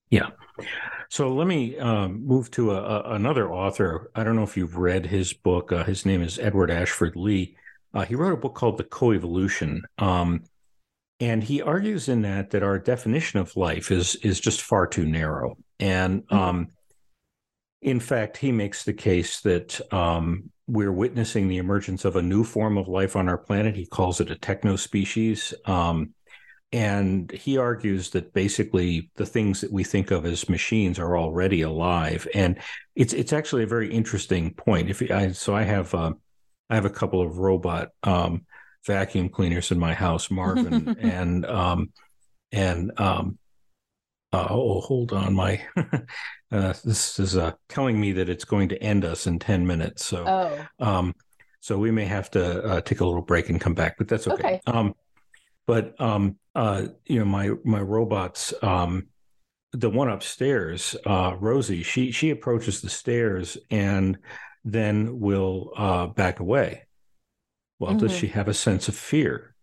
[0.10, 0.30] Yeah.
[1.10, 4.12] So let me um, move to a, a, another author.
[4.16, 5.72] I don't know if you've read his book.
[5.72, 7.56] Uh, his name is Edward Ashford Lee.
[7.94, 10.44] Uh, he wrote a book called The Coevolution, um,
[11.20, 15.06] and he argues in that that our definition of life is is just far too
[15.06, 15.58] narrow.
[15.80, 16.36] And mm-hmm.
[16.36, 16.68] um,
[17.86, 22.44] in fact, he makes the case that um, we're witnessing the emergence of a new
[22.44, 23.76] form of life on our planet.
[23.76, 25.54] He calls it a techno species.
[25.66, 26.16] Um,
[26.72, 31.62] and he argues that basically the things that we think of as machines are already
[31.62, 32.28] alive.
[32.34, 32.60] And
[32.96, 34.90] it's it's actually a very interesting point.
[34.90, 36.14] If I so I have uh,
[36.72, 38.46] I have a couple of robot um,
[38.88, 41.92] vacuum cleaners in my house, Marvin and um,
[42.52, 43.38] and um,
[44.32, 45.34] Uh, oh, hold on.
[45.34, 45.62] My
[46.56, 50.06] uh, this is uh, telling me that it's going to end us in ten minutes.
[50.06, 50.86] So, oh.
[50.86, 51.14] um,
[51.60, 54.28] so we may have to uh, take a little break and come back, but that's
[54.28, 54.56] okay.
[54.56, 54.62] Okay.
[54.68, 54.94] Um,
[55.68, 59.08] but um, uh, you know, my my robots, um,
[59.72, 64.18] the one upstairs, uh, Rosie, she she approaches the stairs and
[64.64, 66.84] then will uh, back away.
[67.80, 68.20] Well, does Mhm.
[68.20, 69.54] she have a sense of fear?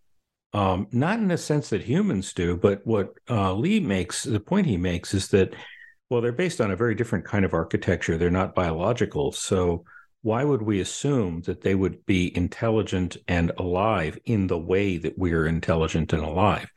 [0.53, 4.67] Um, not in the sense that humans do, but what uh, Lee makes the point
[4.67, 5.55] he makes is that
[6.13, 8.19] well, they're based on a very different kind of architecture.
[8.19, 9.85] They're not biological, so
[10.21, 15.19] why would we assume that they would be intelligent and alive in the way that
[15.19, 16.71] we're intelligent and alive?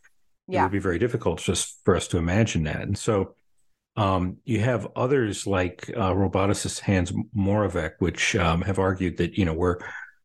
[0.62, 2.82] It would be very difficult just for us to imagine that.
[2.82, 3.36] And so
[3.98, 9.44] um, you have others like uh, roboticist Hans Moravec, which um, have argued that you
[9.44, 9.80] know we're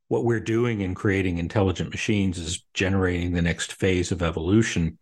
[0.07, 4.99] what we're doing in creating intelligent machines is generating the next phase of evolution,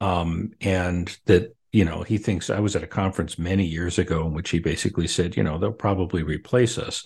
[0.00, 4.26] um, and that you know he thinks I was at a conference many years ago
[4.26, 7.04] in which he basically said you know they'll probably replace us.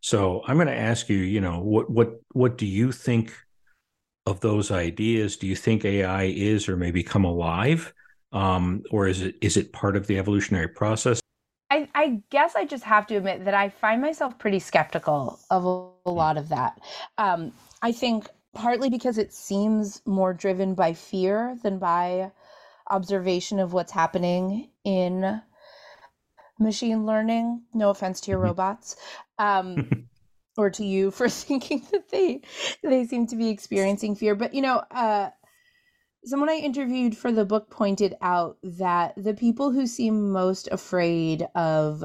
[0.00, 3.34] So I'm going to ask you, you know, what what what do you think
[4.24, 5.36] of those ideas?
[5.36, 7.92] Do you think AI is or may become alive?
[8.32, 11.20] Um, or is it is it part of the evolutionary process?
[11.70, 15.64] I, I guess I just have to admit that I find myself pretty skeptical of
[15.64, 16.80] a, a lot of that.
[17.18, 17.52] Um,
[17.82, 22.30] I think partly because it seems more driven by fear than by
[22.90, 25.42] observation of what's happening in
[26.58, 27.62] machine learning.
[27.74, 28.42] No offense to your Mhm.
[28.42, 28.96] robots.
[29.38, 29.88] Um,
[30.56, 32.42] or to you for thinking that they
[32.82, 34.34] they seem to be experiencing fear.
[34.34, 35.30] But you know, uh,
[36.24, 41.46] someone I interviewed for the book pointed out that the people who seem most afraid
[41.54, 42.02] of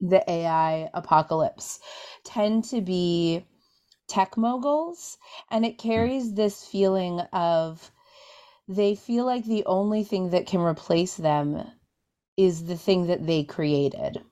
[0.00, 1.80] the AI apocalypse
[2.24, 3.44] tend to be
[4.08, 5.18] tech moguls,
[5.50, 7.90] and it carries this feeling of
[8.68, 11.62] they feel like the only thing that can replace them
[12.36, 14.22] is the thing that they created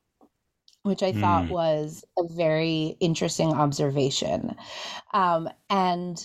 [0.87, 1.49] which I thought Mm.
[1.49, 4.57] was a very interesting observation.
[5.13, 6.25] Um, and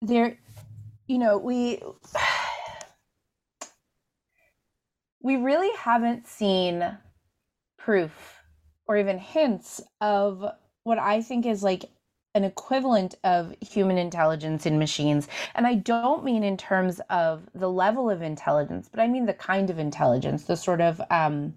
[0.00, 0.38] there,
[1.08, 1.82] you know, we
[5.22, 6.96] we really haven't seen
[7.78, 8.42] proof
[8.86, 10.44] or even hints of
[10.84, 11.86] what I think is like
[12.34, 15.28] an equivalent of human intelligence in machines.
[15.54, 19.34] And I don't mean in terms of the level of intelligence, but I mean the
[19.34, 21.54] kind of intelligence, the sort of um,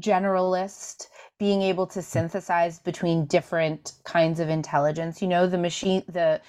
[0.00, 6.40] generalist being able to synthesize between different kinds of intelligence you know the machine the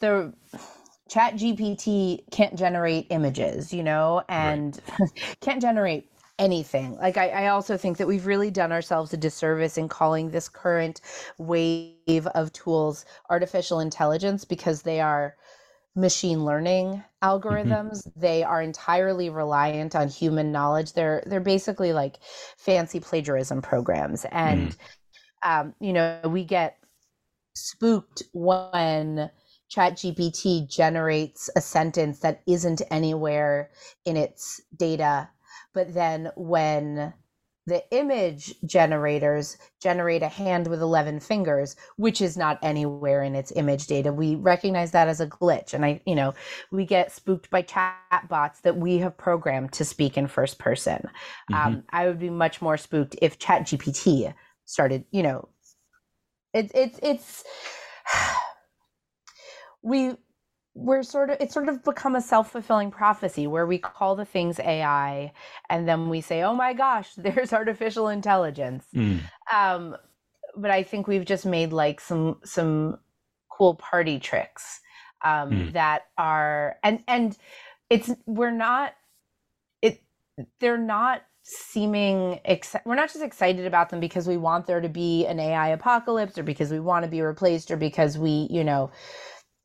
[0.00, 0.32] the
[1.08, 4.80] chat gpt can't generate images you know and
[5.40, 6.11] can't generate
[6.42, 6.96] anything.
[6.96, 10.48] Like I, I also think that we've really done ourselves a disservice in calling this
[10.48, 11.00] current
[11.38, 15.36] wave of tools artificial intelligence because they are
[15.94, 18.10] machine learning algorithms.
[18.16, 20.94] They are entirely reliant on human knowledge.
[20.94, 22.18] They're they're basically like
[22.56, 24.26] fancy plagiarism programs.
[24.32, 24.76] And
[25.44, 26.76] um, you know we get
[27.54, 29.30] spooked when
[29.72, 33.70] ChatGPT generates a sentence that isn't anywhere
[34.04, 35.28] in its data
[35.74, 37.12] but then when
[37.66, 43.52] the image generators generate a hand with 11 fingers which is not anywhere in its
[43.52, 45.72] image data we recognize that as a glitch.
[45.72, 46.34] And i you know
[46.70, 51.08] we get spooked by chat bots that we have programmed to speak in first person.
[51.52, 55.48] Um, i would be much more spooked if chat gpt started you know
[56.52, 57.44] it's it's it's
[59.82, 60.16] we
[60.74, 64.58] we're sort of it's sort of become a self-fulfilling prophecy where we call the things
[64.60, 65.32] ai
[65.68, 69.20] and then we say oh my gosh there's artificial intelligence Mm.
[69.52, 69.96] um
[70.56, 72.98] but i think we've just made like some some
[73.50, 74.80] cool party tricks
[75.24, 75.70] um Hmm.
[75.72, 77.36] that are and and
[77.90, 78.94] it's we're not
[79.82, 80.02] it
[80.60, 84.88] they're not seeming exci- we're not just excited about them because we want there to
[84.88, 88.64] be an ai apocalypse or because we want to be replaced or because we you
[88.64, 88.90] know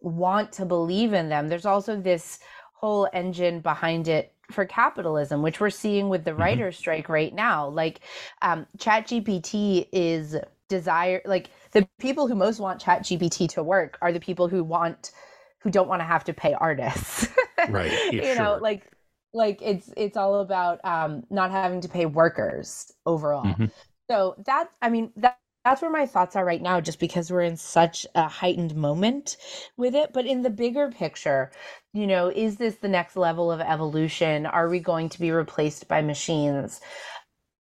[0.01, 2.39] want to believe in them there's also this
[2.73, 6.37] whole engine behind it for capitalism which we're seeing with the Mhm.
[6.37, 8.01] writer's strike right now like
[8.41, 10.35] um chat gpt is
[10.69, 14.63] desire like the people who most want chat gpt to work are the people who
[14.63, 15.11] want
[15.59, 17.27] who don't want to have to pay artists
[17.67, 18.01] Right.
[18.11, 18.61] Yeah, you know sure.
[18.61, 18.91] like
[19.33, 23.71] like it's it's all about um not having to pay workers overall Mhm.
[24.09, 25.37] so that i mean that
[25.67, 29.35] that's where my thoughts are right now just because we're in such a heightened moment
[29.75, 31.51] with it but in the bigger picture
[31.91, 35.85] you know is this the next level of evolution are we going to be replaced
[35.89, 36.79] by machines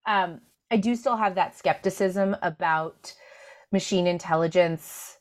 [0.05, 0.39] um
[0.71, 3.13] i do still have that skepticism about
[3.73, 5.17] machine intelligence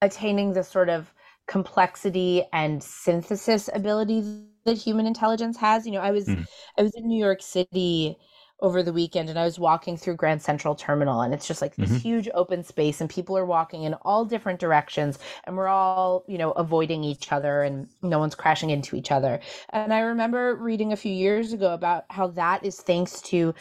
[0.00, 1.12] attaining the sort of
[1.46, 4.24] complexity and synthesis ability
[4.64, 5.84] that human intelligence has.
[5.84, 6.46] You know, I was mm.
[6.78, 8.16] I was in New York City
[8.62, 11.76] over the weekend and I was walking through Grand Central Terminal and it's just like
[11.76, 11.98] this mm-hmm.
[11.98, 16.38] huge open space and people are walking in all different directions and we're all, you
[16.38, 19.40] know, avoiding each other and no one's crashing into each other.
[19.70, 23.54] And I remember reading a few years ago about how that is thanks to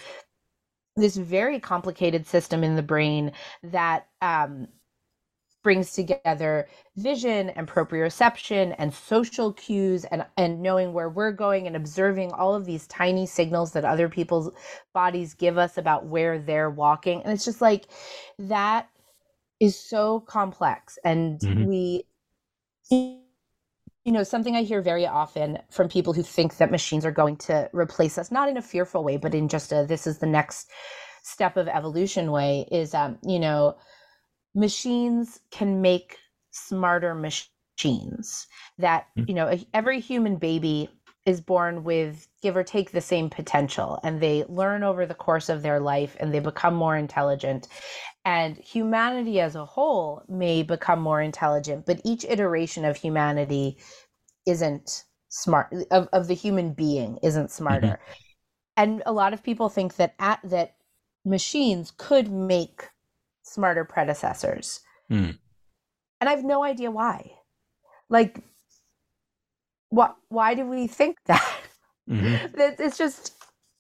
[0.96, 3.32] this very complicated system in the brain
[3.64, 4.68] that um,
[5.64, 11.76] brings together vision and proprioception and social cues and, and knowing where we're going and
[11.76, 14.52] observing all of these tiny signals that other people's
[14.94, 17.22] bodies give us about where they're walking.
[17.24, 17.88] And it's just like
[18.38, 18.90] that
[19.60, 20.98] is so complex.
[21.04, 21.66] And mm-hmm.
[21.66, 22.04] we,
[22.90, 23.22] you
[24.06, 27.70] know, something I hear very often from people who think that machines are going to
[27.74, 30.70] replace us, not in a fearful way, but in just a this is the next
[31.22, 33.76] step of evolution way, is, um, you know,
[34.60, 36.18] machines can make
[36.52, 38.48] smarter machines
[38.78, 39.28] that mm.
[39.28, 40.90] you know every human baby
[41.26, 45.48] is born with give or take the same potential and they learn over the course
[45.48, 47.70] of their life and they become more intelligent
[48.26, 53.78] and humanity as a whole may become more intelligent but each iteration of humanity
[54.46, 58.14] isn't smart of, of the human being isn't smarter mm-hmm.
[58.76, 60.76] and a lot of people think that at that
[61.24, 62.90] machines could make
[63.50, 64.82] smarter predecessors.
[65.12, 65.38] Mm.
[66.22, 67.32] And I have no idea why.
[68.10, 68.42] Like,
[69.90, 70.16] what?
[70.30, 71.56] Why do we think that?
[72.10, 72.60] Mm-hmm.
[72.80, 73.34] it's just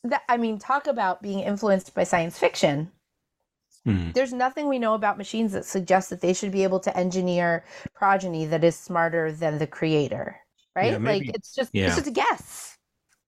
[0.04, 0.22] that.
[0.30, 2.92] I mean, talk about being influenced by science fiction.
[3.88, 4.14] Mm.
[4.14, 7.64] There's nothing we know about machines that suggests that they should be able to engineer
[7.94, 10.36] progeny that is smarter than the creator,
[10.76, 10.92] right?
[10.92, 11.88] Yeah, maybe, like it's just yeah.
[11.88, 12.78] it's just a guess.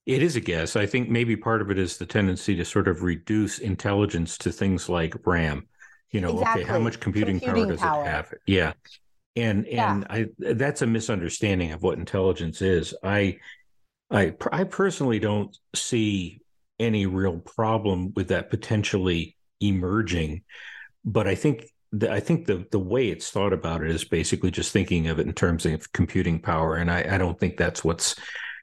[0.05, 0.75] It is a guess.
[0.75, 4.51] I think maybe part of it is the tendency to sort of reduce intelligence to
[4.51, 5.67] things like RAM
[6.11, 6.63] you know exactly.
[6.63, 8.03] okay how much computing, computing power does power.
[8.03, 8.73] it have yeah
[9.35, 10.15] and and yeah.
[10.15, 13.37] i that's a misunderstanding of what intelligence is i
[14.09, 16.41] i i personally don't see
[16.79, 20.43] any real problem with that potentially emerging
[21.05, 24.51] but i think the, I think the the way it's thought about it is basically
[24.51, 27.83] just thinking of it in terms of computing power, and I, I don't think that's
[27.83, 28.15] what's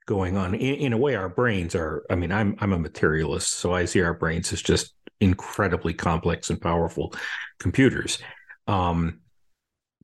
[0.06, 0.54] going on.
[0.54, 2.04] In, in, a way, our brains are.
[2.08, 6.50] I mean, I'm I'm a materialist, so I see our brains as just incredibly complex
[6.50, 7.12] and powerful
[7.58, 8.18] computers.
[8.66, 9.20] Um,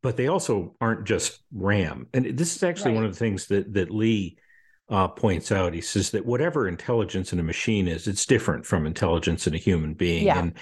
[0.02, 2.08] but they also aren't just RAM.
[2.12, 2.96] And this is actually right.
[2.96, 4.36] one of the things that that Lee
[4.90, 5.72] uh, points out.
[5.72, 9.58] He says that whatever intelligence in a machine is, it's different from intelligence in a
[9.58, 10.26] human being.
[10.26, 10.38] Yeah.
[10.38, 10.54] And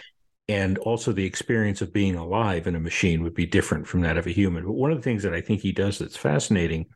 [0.49, 4.19] and also the experience of being alive in a machine would be different from that
[4.19, 4.65] of a human.
[4.65, 6.87] But one of the things that I think he does that's fascinating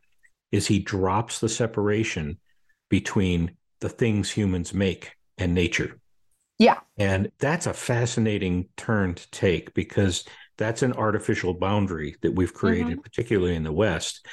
[0.53, 2.39] is he drops the separation
[2.89, 5.99] between the things humans make and nature.
[6.59, 6.79] Yeah.
[6.99, 10.25] And that's a fascinating turn to take because
[10.57, 13.01] that's an artificial boundary that we've created, mm-hmm.
[13.01, 14.27] particularly in the West.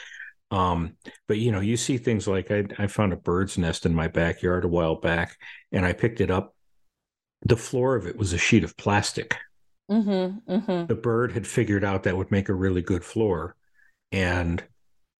[0.51, 0.95] Um,
[1.28, 4.07] but you know, you see things like I, I found a bird's nest in my
[4.07, 5.38] backyard a while back,
[5.71, 6.55] and I picked it up.
[7.45, 9.36] The floor of it was a sheet of plastic.
[9.91, 10.86] Mm-hmm, mm-hmm.
[10.86, 13.55] The bird had figured out that would make a really good floor,
[14.11, 14.63] and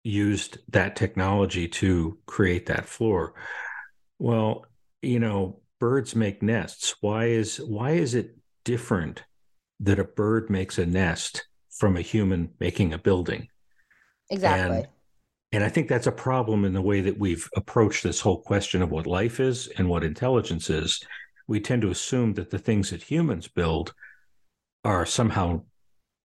[0.04, 3.34] used that technology to create that floor.
[4.20, 4.66] Well,
[5.02, 6.96] you know, birds make nests.
[7.02, 9.24] Why is why is it different
[9.80, 13.48] that a bird makes a nest from a human making a building?
[14.30, 14.78] Exactly.
[14.78, 14.88] And,
[15.52, 18.82] and I think that's a problem in the way that we've approached this whole question
[18.82, 21.04] of what life is and what intelligence is.
[21.48, 23.94] We tend to assume that the things that humans build
[24.84, 25.64] are somehow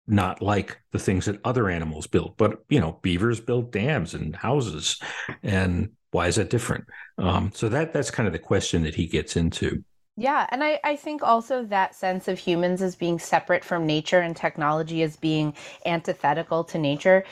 [0.08, 2.36] not like the things that other animals build.
[2.38, 5.00] But you know, beavers build dams and houses,
[5.44, 6.86] and why is that different?
[7.18, 9.84] Um, so that that's kind of the question that he gets into.
[10.16, 14.20] Yeah, and I, I think also that sense of humans as being separate from nature
[14.20, 15.54] and technology as being
[15.86, 17.24] antithetical to nature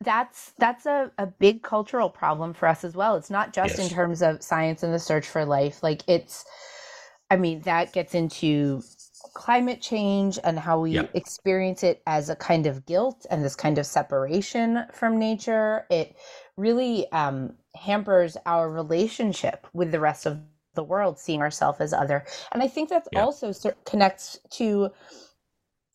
[0.00, 3.88] that's that's a, a big cultural problem for us as well it's not just yes.
[3.88, 6.44] in terms of science and the search for life like it's
[7.30, 8.82] i mean that gets into
[9.34, 11.10] climate change and how we yep.
[11.14, 16.16] experience it as a kind of guilt and this kind of separation from nature, it
[16.56, 20.40] really um, hampers our relationship with the rest of
[20.74, 22.24] the world, seeing ourselves as other.
[22.52, 23.24] And I think that yep.
[23.24, 23.52] also
[23.84, 24.90] connects to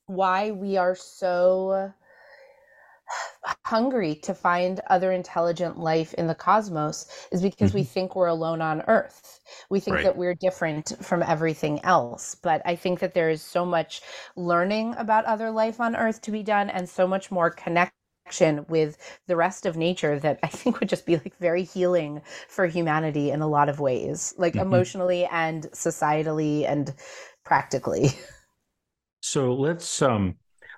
[0.07, 1.93] why we are so
[3.65, 7.79] hungry to find other intelligent life in the cosmos is because mm-hmm.
[7.79, 10.03] we think we're alone on earth we think right.
[10.03, 14.01] that we're different from everything else but i think that there is so much
[14.35, 17.49] learning about other life on earth to be done and so much more
[18.27, 18.97] connection with
[19.27, 23.31] the rest of nature that i think would just be like very healing for humanity
[23.31, 24.67] in a lot of ways like mm-hmm.
[24.67, 26.93] emotionally and societally and
[27.43, 28.09] practically
[29.21, 30.35] so let's um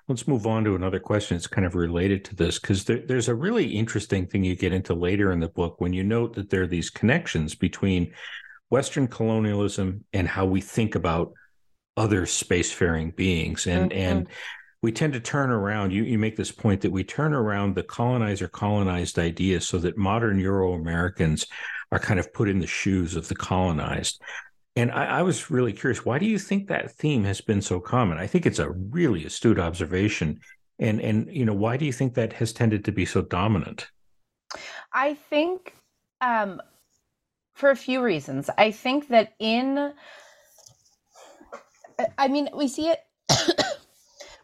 [0.08, 1.36] let's move on to another question.
[1.36, 4.72] It's kind of related to this because there, there's a really interesting thing you get
[4.72, 8.12] into later in the book when you note that there are these connections between
[8.70, 11.32] Western colonialism and how we think about
[11.96, 14.00] other spacefaring beings, and mm-hmm.
[14.00, 14.28] and
[14.82, 15.92] we tend to turn around.
[15.92, 19.96] You you make this point that we turn around the colonizer colonized idea so that
[19.96, 21.46] modern Euro Americans
[21.92, 24.22] are kind of put in the shoes of the colonized.
[24.76, 27.80] And I, I, was really curious, why do you think that theme has been so
[27.80, 28.18] common?
[28.18, 30.40] I think it's a really astute observation.
[30.78, 33.88] And and you know, why do you think that has tended to be so dominant?
[34.92, 35.74] I think
[36.20, 36.60] um,
[37.54, 38.48] for a few reasons.
[38.56, 39.92] I think that in
[42.16, 43.00] I mean, we see it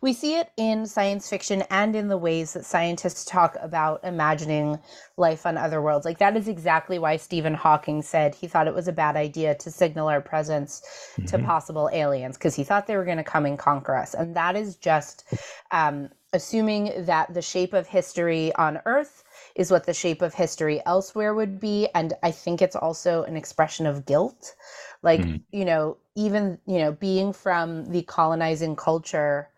[0.00, 4.78] we see it in science fiction and in the ways that scientists talk about imagining
[5.16, 6.04] life on other worlds.
[6.04, 9.54] Like that is exactly why Stephen Hawking said he thought it was a bad idea
[9.56, 10.82] to signal our presence
[11.12, 11.26] mm-hmm.
[11.26, 14.14] to possible aliens because he thought they were going to come and conquer us.
[14.14, 15.24] And that is just
[15.70, 19.24] um, assuming that the shape of history on Earth
[19.54, 21.88] is what the shape of history elsewhere would be.
[21.94, 24.54] And I think it's also an expression of guilt.
[25.02, 25.40] Like, mm.
[25.50, 29.48] you know, even, you know, being from the colonizing culture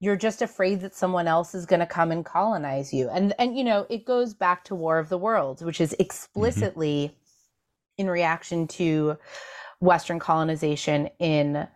[0.00, 3.56] you're just afraid that someone else is going to come and colonize you and and
[3.56, 6.02] you know it goes back to war of the worlds which is mm-hmm.
[6.02, 8.02] explicitly mm-hmm.
[8.02, 9.16] in reaction to
[9.80, 11.66] western colonization in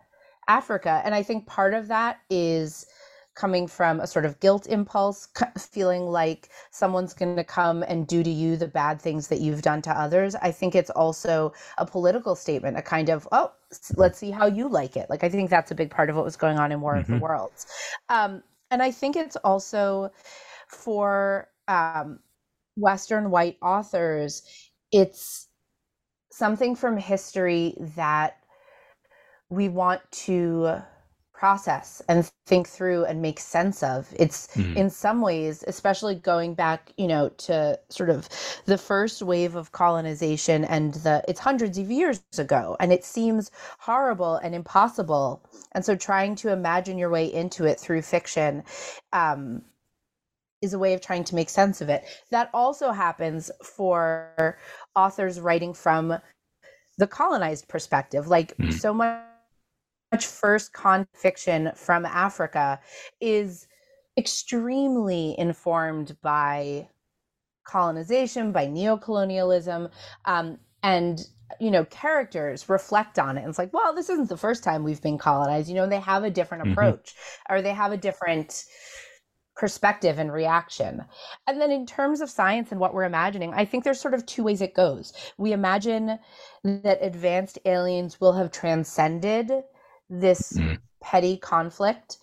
[0.49, 2.87] africa and i think part of that is
[3.35, 8.23] coming from a sort of guilt impulse, feeling like someone's going to come and do
[8.23, 10.35] to you the bad things that you've done to others.
[10.35, 13.53] I think it's also a political statement, a kind of, oh,
[13.97, 15.09] let's see how you like it.
[15.11, 17.01] Like, I think that's a big part of what was going on in War mm-hmm.
[17.01, 17.23] of the mm-hmm.
[17.23, 17.67] Worlds.
[18.09, 20.11] Um, and I think it's also
[20.69, 22.21] for um,
[22.77, 24.43] Western white authors,
[24.93, 25.49] it's
[26.31, 28.37] something from history that
[29.49, 30.81] we want to
[31.41, 34.13] process and think through and make sense of.
[34.15, 34.77] It's mm.
[34.77, 38.29] in some ways, especially going back, you know, to sort of
[38.67, 43.51] the first wave of colonization and the it's hundreds of years ago and it seems
[43.79, 45.43] horrible and impossible.
[45.73, 48.63] And so trying to imagine your way into it through fiction
[49.15, 49.63] um,
[50.61, 52.05] is a way of trying to make sense of it.
[52.31, 54.59] That also happens for
[54.95, 56.19] authors writing from
[56.99, 58.29] the colonized perspective.
[58.29, 58.75] Like mm.
[58.75, 59.30] so much
[60.13, 62.81] much first con fiction from Africa
[63.21, 63.67] is
[64.17, 66.89] extremely informed by
[67.65, 69.91] colonization, by neocolonialism,
[70.25, 71.21] um, and
[71.59, 74.85] you know characters reflect on it and it's like well this isn't the first time
[74.85, 76.75] we've been colonized you know they have a different mm-hmm.
[76.75, 77.53] approach mm-hmm.
[77.53, 78.65] or they have a different
[79.61, 81.05] perspective and reaction.
[81.47, 84.25] And then in terms of science and what we're imagining, I think there's sort of
[84.25, 85.13] two ways it goes.
[85.37, 86.19] We imagine
[86.65, 89.53] that advanced aliens will have transcended
[90.11, 90.79] this mm.
[91.01, 92.19] petty conflict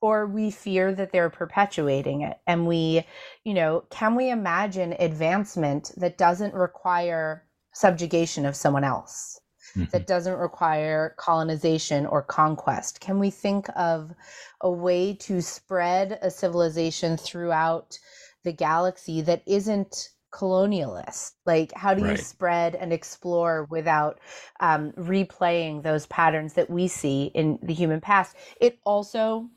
[0.00, 3.04] or we fear that they're perpetuating it and we
[3.44, 9.40] you know can we imagine advancement that doesn't require subjugation of someone else
[9.76, 9.84] mm-hmm.
[9.92, 14.12] that doesn't require colonization or conquest can we think of
[14.62, 17.98] a way to spread a civilization throughout
[18.44, 21.32] the galaxy that isn't colonialist?
[21.46, 22.12] Like how do right.
[22.12, 24.20] you spread and explore without
[24.60, 28.36] um, replaying those patterns that we see in the human past?
[28.60, 29.48] It also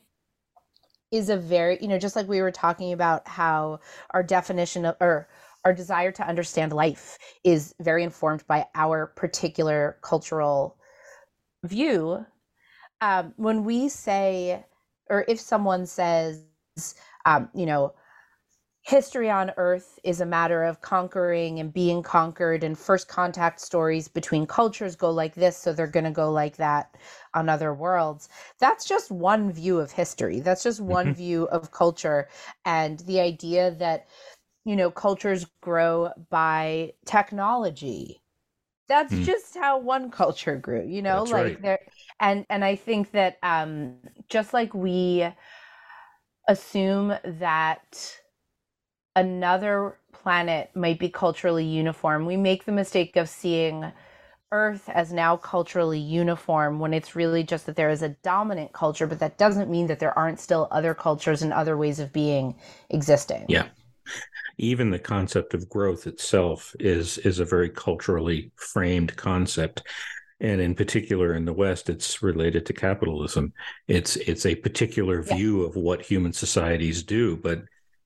[1.11, 3.79] is a very you know just like we were talking about how
[4.11, 5.27] our definition of or
[5.63, 10.77] our desire to understand life is very informed by our particular cultural
[11.63, 12.25] view.
[12.99, 14.65] Um, when we say
[15.09, 16.43] or if someone says
[17.25, 17.93] um, you know
[18.83, 24.09] history on earth is a matter of conquering and being conquered and first contact stories
[24.09, 26.95] between cultures go like this so they're going to go like that
[27.33, 28.27] on other worlds
[28.59, 31.15] that's just one view of history that's just one mm-hmm.
[31.15, 32.27] view of culture
[32.65, 34.07] and the idea that
[34.65, 38.21] you know cultures grow by technology
[38.89, 39.23] that's mm.
[39.23, 41.61] just how one culture grew you know that's like right.
[41.61, 41.79] there
[42.19, 43.95] and and i think that um
[44.27, 45.25] just like we
[46.49, 48.19] assume that
[49.15, 52.25] another planet might be culturally uniform.
[52.25, 53.91] We make the mistake of seeing
[54.51, 59.07] Earth as now culturally uniform when it's really just that there is a dominant culture,
[59.07, 62.55] but that doesn't mean that there aren't still other cultures and other ways of being
[62.91, 63.45] existing.
[63.49, 63.67] Yeah.
[64.59, 69.81] Even the concept of growth itself is is a very culturally framed concept.
[70.39, 73.53] And in particular in the West, it's related to capitalism.
[73.87, 75.67] It's it's a particular view yeah.
[75.67, 77.63] of what human societies do, but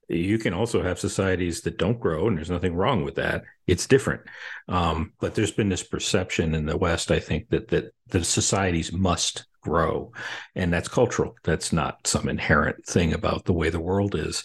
[0.08, 3.44] you can also have societies that don't grow, and there's nothing wrong with that.
[3.68, 4.22] It's different,
[4.68, 8.94] um, but there's been this perception in the West, I think, that that the societies
[8.94, 10.12] must grow.
[10.56, 11.36] And that's cultural.
[11.44, 14.44] That's not some inherent thing about the way the world is.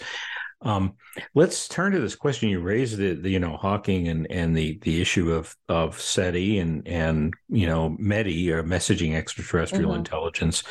[0.63, 0.95] Um,
[1.35, 4.79] let's turn to this question you raised, the, the, you know Hawking and and the
[4.83, 9.99] the issue of of SETI and and you know METI or messaging extraterrestrial mm-hmm.
[9.99, 10.63] intelligence.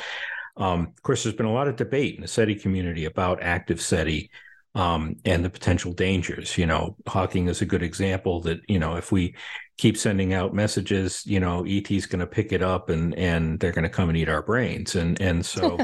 [0.57, 3.81] Um, of course, there's been a lot of debate in the SETI community about active
[3.81, 4.29] SETI
[4.75, 6.57] um, and the potential dangers.
[6.57, 9.35] You know, Hawking is a good example that you know if we
[9.77, 13.71] keep sending out messages, you know, ET's going to pick it up and and they're
[13.71, 15.77] going to come and eat our brains, and and so,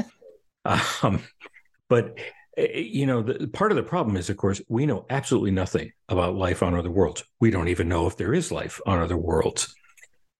[1.02, 1.22] um,
[1.88, 2.18] but
[2.58, 5.52] Eh, eh, you know, the, part of the problem is, of course, we know absolutely
[5.52, 7.24] nothing about life on other worlds.
[7.40, 9.74] We don't even know if there is life on other worlds.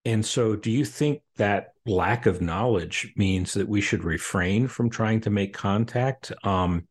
[0.05, 4.91] And so, do you think that lack of knowledge means that we should refrain from
[4.91, 6.33] trying to make contact?
[6.43, 6.89] Um,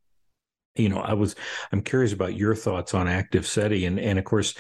[0.77, 1.35] you know, I was,
[1.71, 4.53] I'm curious about your thoughts on active SETI, and and of course,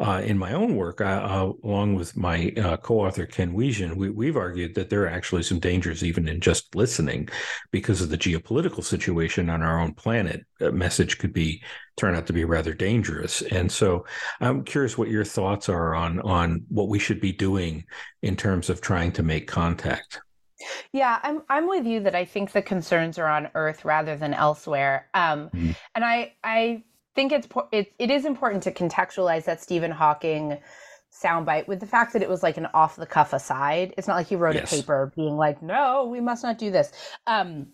[0.00, 4.26] uh, in my own work, I, uh, along with my uh, co-author Ken Wisian, we,
[4.26, 7.28] have argued that there are actually some dangers even in just listening,
[7.72, 10.46] because of the geopolitical situation on our own planet.
[10.60, 11.62] A message could be
[11.96, 14.06] turn out to be rather dangerous, and so
[14.40, 17.84] I'm curious what your thoughts are on on what we should be doing
[18.22, 20.20] in terms of trying to make contact.
[20.92, 24.34] Yeah, I'm I'm with you that I think the concerns are on Earth rather than
[24.34, 25.08] elsewhere.
[25.14, 25.72] Um, mm-hmm.
[25.94, 30.58] And I I think it's it, it is important to contextualize that Stephen Hawking
[31.12, 33.94] soundbite with the fact that it was like an off the cuff aside.
[33.98, 34.72] It's not like he wrote yes.
[34.72, 36.92] a paper being like, "No, we must not do this."
[37.26, 37.72] Um,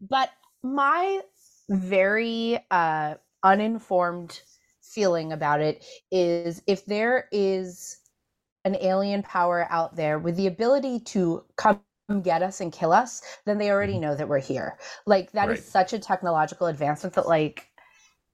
[0.00, 0.30] but
[0.62, 1.20] my
[1.68, 4.40] very uh, uninformed
[4.82, 7.98] feeling about it is if there is
[8.64, 11.80] an alien power out there with the ability to come
[12.22, 14.02] get us and kill us, then they already mm-hmm.
[14.02, 14.76] know that we're here.
[15.06, 15.58] Like that right.
[15.58, 17.68] is such a technological advancement that like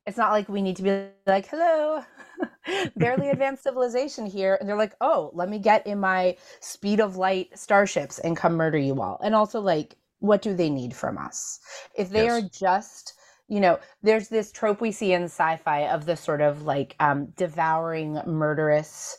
[0.08, 2.02] it's not like we need to be like, hello,
[2.96, 4.56] barely advanced civilization here.
[4.58, 8.54] And they're like, oh, let me get in my speed of light starships and come
[8.54, 9.20] murder you all.
[9.22, 11.60] And also, like, what do they need from us?
[11.94, 12.42] If they yes.
[12.42, 13.12] are just,
[13.48, 17.26] you know, there's this trope we see in sci-fi of the sort of like um,
[17.36, 19.18] devouring, murderous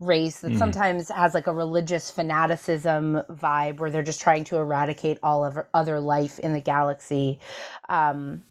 [0.00, 0.58] race that mm.
[0.58, 5.58] sometimes has like a religious fanaticism vibe where they're just trying to eradicate all of
[5.74, 7.40] other life in the galaxy.
[7.88, 8.44] Um,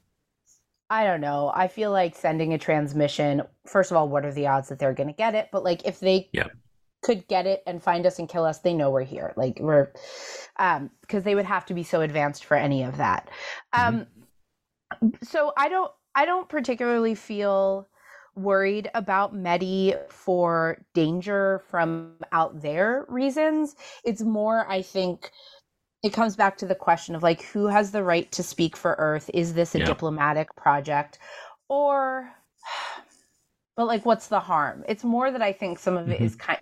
[0.89, 1.51] I don't know.
[1.53, 4.93] I feel like sending a transmission, first of all, what are the odds that they're
[4.93, 5.49] going to get it?
[5.51, 6.47] But like if they yeah.
[7.01, 9.33] could get it and find us and kill us, they know we're here.
[9.35, 9.91] Like we're,
[10.57, 13.29] um, because they would have to be so advanced for any of that.
[13.73, 14.03] Mm-hmm.
[15.01, 17.87] Um, so I don't, I don't particularly feel
[18.37, 23.75] worried about METI for danger from out there reasons.
[24.03, 25.31] It's more, I think,
[26.03, 28.95] it comes back to the question of like who has the right to speak for
[28.97, 29.85] earth is this a yeah.
[29.85, 31.19] diplomatic project
[31.69, 32.31] or
[33.75, 36.25] but like what's the harm it's more that i think some of it mm-hmm.
[36.25, 36.59] is kind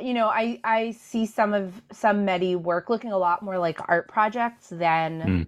[0.00, 3.78] you know i i see some of some METI work looking a lot more like
[3.88, 5.46] art projects than mm.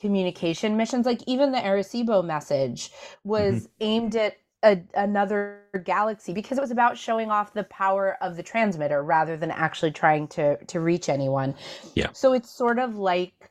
[0.00, 2.90] communication missions like even the arecibo message
[3.24, 3.72] was mm-hmm.
[3.80, 8.42] aimed at a, another galaxy because it was about showing off the power of the
[8.42, 11.54] transmitter rather than actually trying to to reach anyone.
[11.94, 12.08] Yeah.
[12.12, 13.50] So it's sort of like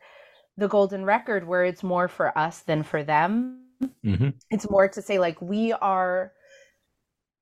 [0.57, 3.63] the golden record where it's more for us than for them.
[4.03, 4.29] Mm-hmm.
[4.49, 6.33] It's more to say like we are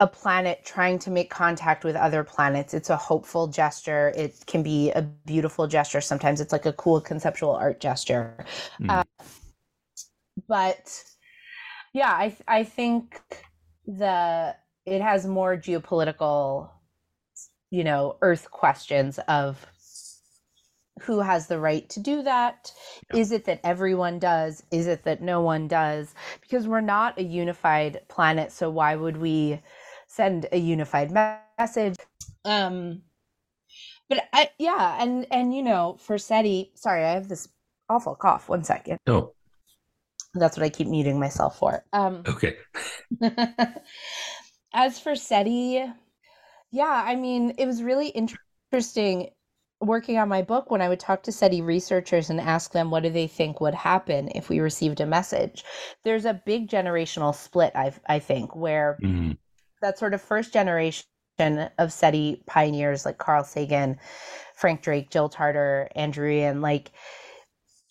[0.02, 2.74] a planet trying to make contact with other planets.
[2.74, 4.12] It's a hopeful gesture.
[4.16, 6.02] It can be a beautiful gesture.
[6.02, 8.46] Sometimes it's like a cool conceptual art gesture.
[8.82, 8.90] Mm.
[8.90, 9.04] Uh,
[10.48, 11.04] but
[11.94, 13.22] yeah, I I think
[13.88, 14.56] the
[14.86, 16.70] it has more geopolitical
[17.72, 19.66] you know earth questions of
[21.02, 22.72] who has the right to do that.
[23.14, 23.20] Yeah.
[23.20, 24.64] is it that everyone does?
[24.72, 26.16] Is it that no one does?
[26.40, 29.62] Because we're not a unified planet so why would we
[30.08, 31.96] send a unified message?
[32.46, 33.02] Um
[34.08, 37.50] but I, yeah and and you know for seti sorry i have this
[37.90, 39.00] awful cough one second.
[39.08, 39.34] Oh
[40.42, 41.84] that's what I keep muting myself for.
[41.94, 42.58] Um, okay.
[44.74, 45.92] as for SETI,
[46.72, 49.30] yeah, I mean, it was really interesting
[49.82, 53.04] working on my book when I would talk to SETI researchers and ask them what
[53.04, 55.64] do they think would happen if we received a message.
[56.04, 59.34] There's a big generational split, I, I think, where mm-hmm.
[59.82, 61.06] that sort of first generation
[61.78, 63.98] of SETI pioneers like Carl Sagan,
[64.56, 66.92] Frank Drake, Jill Tarter, Andrew Ian, like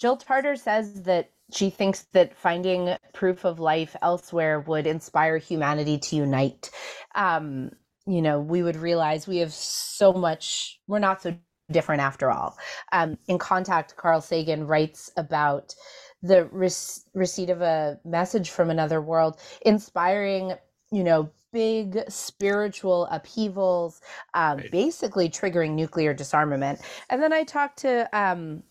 [0.01, 5.99] Jill Tarter says that she thinks that finding proof of life elsewhere would inspire humanity
[5.99, 6.71] to unite.
[7.15, 7.71] Um,
[8.07, 11.37] you know, we would realize we have so much, we're not so
[11.71, 12.57] different after all.
[12.93, 15.75] Um, in Contact, Carl Sagan writes about
[16.23, 16.71] the re-
[17.15, 20.55] receipt of a message from another world, inspiring,
[20.91, 24.01] you know, big spiritual upheavals,
[24.35, 24.71] um, right.
[24.71, 26.81] basically triggering nuclear disarmament.
[27.09, 28.65] And then I talked to um,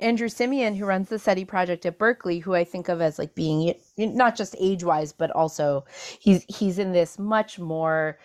[0.00, 3.34] Andrew Siemion, who runs the SETI project at Berkeley, who I think of as like
[3.34, 5.84] being not just age wise, but also
[6.20, 8.18] he's he's in this much more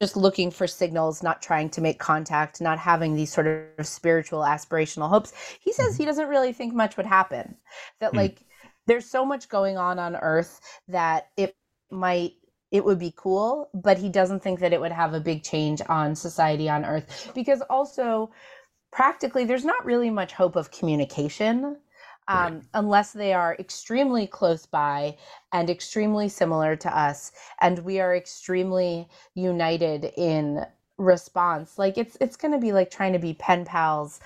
[0.00, 4.40] just looking for signals, not trying to make contact, not having these sort of spiritual
[4.40, 5.32] aspirational hopes.
[5.60, 6.02] He says mm-hmm.
[6.02, 7.56] he doesn't really think much would happen.
[8.00, 8.18] That mm-hmm.
[8.18, 8.44] like
[8.86, 11.56] there's so much going on on Earth that it
[11.90, 12.34] might
[12.72, 15.80] it would be cool, but he doesn't think that it would have a big change
[15.88, 18.30] on society on Earth because also
[18.96, 21.76] practically there's not really much hope of communication
[22.28, 22.62] um, right.
[22.72, 25.14] unless they are extremely close by
[25.52, 27.30] and extremely similar to us
[27.60, 30.64] and we are extremely united in
[30.96, 34.18] response like it's it's going to be like trying to be pen pals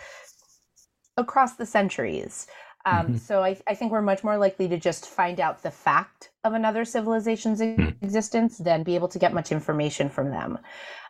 [1.17, 2.47] across the centuries
[2.87, 3.17] um, mm-hmm.
[3.17, 6.55] so I, I think we're much more likely to just find out the fact of
[6.55, 8.05] another civilization's mm-hmm.
[8.05, 10.61] existence than be able to get much information from them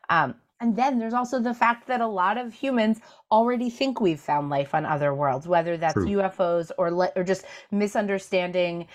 [0.09, 3.01] um, and then there's also the fact that a lot of humans
[3.33, 6.07] already think we've found life on other worlds, whether that's True.
[6.07, 8.87] UFOs or le- or just misunderstanding,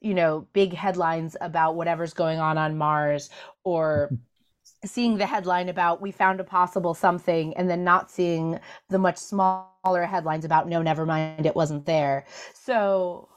[0.00, 3.30] you know, big headlines about whatever's going on on Mars
[3.62, 4.10] or
[4.84, 8.58] seeing the headline about we found a possible something and then not seeing
[8.88, 12.26] the much smaller headlines about no never mind it wasn't there.
[12.52, 13.28] So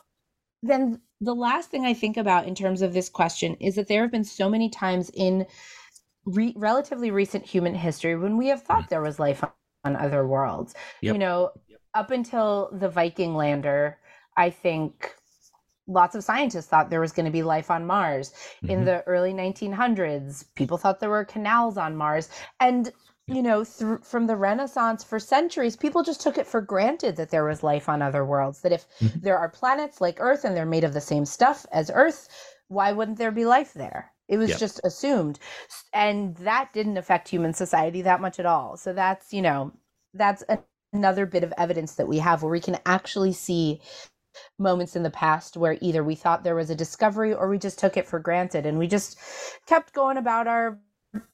[0.63, 4.01] then the last thing I think about in terms of this question is that there
[4.01, 5.45] have been so many times in
[6.25, 9.43] re- relatively recent human history when we have thought there was life
[9.83, 10.73] on other worlds.
[11.01, 11.13] Yep.
[11.13, 11.51] You know,
[11.93, 13.97] up until the Viking lander,
[14.37, 15.13] I think
[15.87, 18.31] lots of scientists thought there was going to be life on Mars.
[18.57, 18.69] Mm-hmm.
[18.69, 22.29] In the early 1900s, people thought there were canals on Mars.
[22.59, 22.91] And
[23.27, 27.31] you know, through from the Renaissance for centuries, people just took it for granted that
[27.31, 28.61] there was life on other worlds.
[28.61, 29.19] That if mm-hmm.
[29.19, 32.29] there are planets like Earth and they're made of the same stuff as Earth,
[32.67, 34.11] why wouldn't there be life there?
[34.27, 34.59] It was yep.
[34.59, 35.39] just assumed.
[35.93, 38.77] And that didn't affect human society that much at all.
[38.77, 39.71] So that's, you know,
[40.13, 40.59] that's a,
[40.93, 43.81] another bit of evidence that we have where we can actually see
[44.57, 47.79] moments in the past where either we thought there was a discovery or we just
[47.79, 49.17] took it for granted and we just
[49.65, 50.77] kept going about our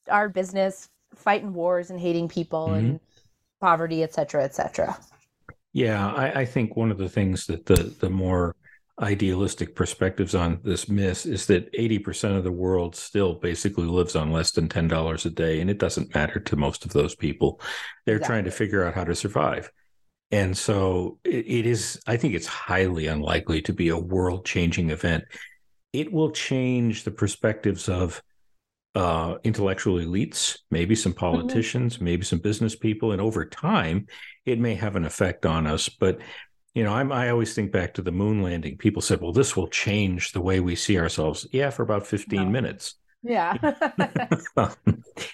[0.10, 2.76] our business fighting wars and hating people mm-hmm.
[2.76, 3.00] and
[3.60, 5.00] poverty etc cetera et cetera
[5.74, 8.56] yeah I, I think one of the things that the the more
[9.02, 14.32] idealistic perspectives on this myth is that 80% of the world still basically lives on
[14.32, 17.60] less than $10 a day and it doesn't matter to most of those people
[18.06, 18.34] they're exactly.
[18.34, 19.72] trying to figure out how to survive
[20.30, 24.91] and so it, it is i think it's highly unlikely to be a world changing
[24.91, 25.24] event
[25.93, 28.22] it will change the perspectives of
[28.93, 31.20] uh, intellectual elites, maybe some mm-hmm.
[31.20, 32.06] politicians, mm-hmm.
[32.06, 34.08] maybe some business people, and over time,
[34.45, 35.88] it may have an effect on us.
[35.88, 36.20] But
[36.74, 38.78] you know, I'm, I always think back to the moon landing.
[38.78, 41.45] People said, well, this will change the way we see ourselves.
[41.51, 42.49] Yeah, for about 15 no.
[42.49, 42.95] minutes.
[43.24, 43.57] Yeah.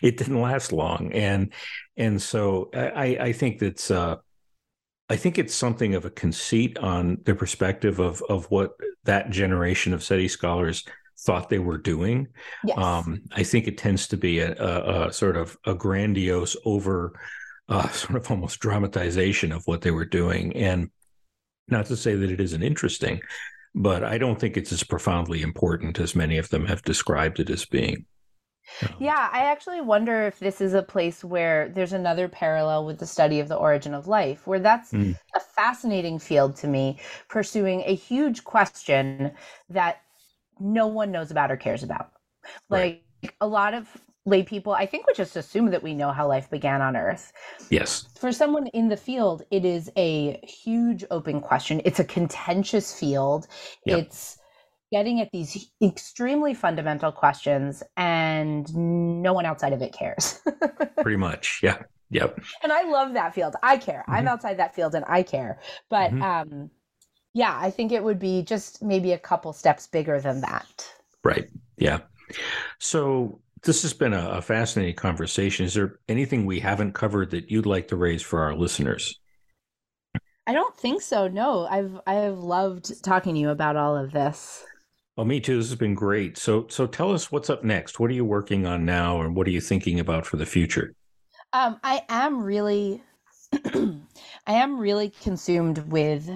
[0.02, 1.12] it didn't last long.
[1.14, 1.54] And,
[1.96, 4.16] and so I, I think that's, uh,
[5.10, 8.74] I think it's something of a conceit on the perspective of, of what
[9.06, 10.84] that generation of SETI scholars
[11.20, 12.28] thought they were doing.
[12.64, 12.78] Yes.
[12.78, 17.14] Um, I think it tends to be a, a, a sort of a grandiose over,
[17.70, 20.56] uh, sort of almost dramatization of what they were doing.
[20.58, 20.90] And
[21.68, 23.22] not to say that it isn't interesting,
[23.76, 27.50] but I don't think it's as profoundly important as many of them have described it
[27.50, 28.06] as being.
[29.00, 33.06] Yeah, I actually wonder if this is a place where there's another parallel with the
[33.06, 35.18] study of the origin of life, where that's mm.
[35.36, 37.00] a fascinating field to me,
[37.30, 39.32] pursuing a huge question
[39.70, 40.02] that
[40.60, 42.12] no one knows about or cares about.
[42.70, 43.32] Like right.
[43.40, 43.88] a lot of
[44.28, 47.32] lay people, I think, would just assume that we know how life began on Earth.
[47.72, 48.10] Yes.
[48.20, 51.82] For someone in the field, it is a huge open question.
[51.86, 53.48] It's a contentious field.
[53.86, 54.00] Yep.
[54.00, 54.38] It's
[54.92, 60.42] getting at these extremely fundamental questions, and no one outside of it cares.
[61.02, 61.62] Pretty much.
[61.64, 61.82] Yeah.
[62.10, 62.40] Yep.
[62.64, 63.56] And I love that field.
[63.64, 64.02] I care.
[64.02, 64.14] Mm-hmm.
[64.14, 65.60] I'm outside that field and I care.
[65.90, 66.22] But mm-hmm.
[66.22, 66.72] um
[67.34, 70.90] yeah, I think it would be just maybe a couple steps bigger than that.
[71.24, 71.50] Right.
[71.78, 72.00] Yeah.
[72.80, 75.66] So this has been a, a, fascinating conversation.
[75.66, 79.20] Is there anything we haven't covered that you'd like to raise for our listeners?
[80.46, 81.28] I don't think so.
[81.28, 84.64] No, I've I've loved talking to you about all of this.
[85.18, 85.58] Well, me too.
[85.58, 86.38] This has been great.
[86.38, 88.00] So so tell us what's up next.
[88.00, 90.94] What are you working on now, and what are you thinking about for the future?
[91.54, 93.02] Um, I am really,
[93.66, 94.00] I
[94.48, 96.30] am really consumed with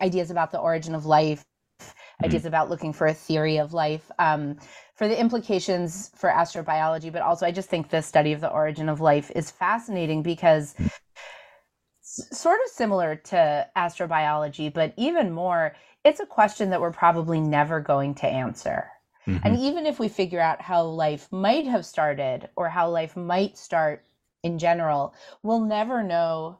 [0.00, 1.44] ideas about the origin of life,
[1.80, 2.24] mm-hmm.
[2.24, 4.10] ideas about looking for a theory of life.
[4.18, 4.58] Um,
[5.00, 8.90] for the implications for astrobiology, but also I just think the study of the origin
[8.90, 10.74] of life is fascinating because
[12.02, 15.74] sort of similar to astrobiology, but even more,
[16.04, 18.90] it's a question that we're probably never going to answer.
[19.26, 19.38] Mm-hmm.
[19.42, 23.56] And even if we figure out how life might have started or how life might
[23.56, 24.04] start
[24.42, 26.58] in general, we'll never know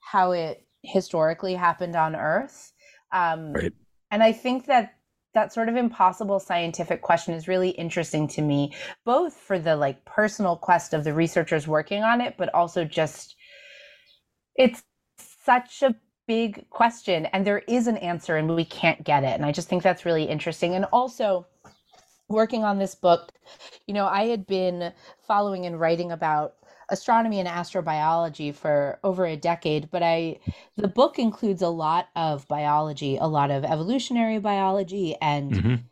[0.00, 2.72] how it historically happened on Earth.
[3.12, 3.74] Um, right.
[4.10, 4.94] And I think that
[5.38, 8.74] that sort of impossible scientific question is really interesting to me,
[9.04, 13.36] both for the like personal quest of the researchers working on it, but also just
[14.56, 14.82] it's
[15.16, 15.94] such a
[16.26, 19.34] big question and there is an answer and we can't get it.
[19.34, 20.74] And I just think that's really interesting.
[20.74, 21.46] And also,
[22.28, 23.32] working on this book,
[23.86, 24.92] you know, I had been
[25.26, 26.54] following and writing about
[26.90, 30.38] astronomy and astrobiology for over a decade, but I
[30.76, 35.82] the book includes a lot of biology, a lot of evolutionary biology and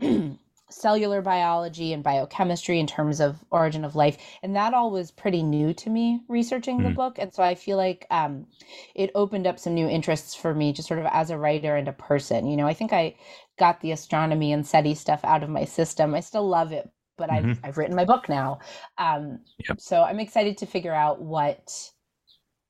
[0.00, 0.32] mm-hmm.
[0.70, 5.42] cellular biology and biochemistry in terms of origin of life and that all was pretty
[5.42, 6.94] new to me researching the mm.
[6.94, 8.46] book and so i feel like um,
[8.94, 11.88] it opened up some new interests for me just sort of as a writer and
[11.88, 13.14] a person you know i think i
[13.58, 17.28] got the astronomy and seti stuff out of my system i still love it but
[17.28, 17.50] mm-hmm.
[17.50, 18.60] I've, I've written my book now
[18.96, 19.80] um, yep.
[19.80, 21.90] so i'm excited to figure out what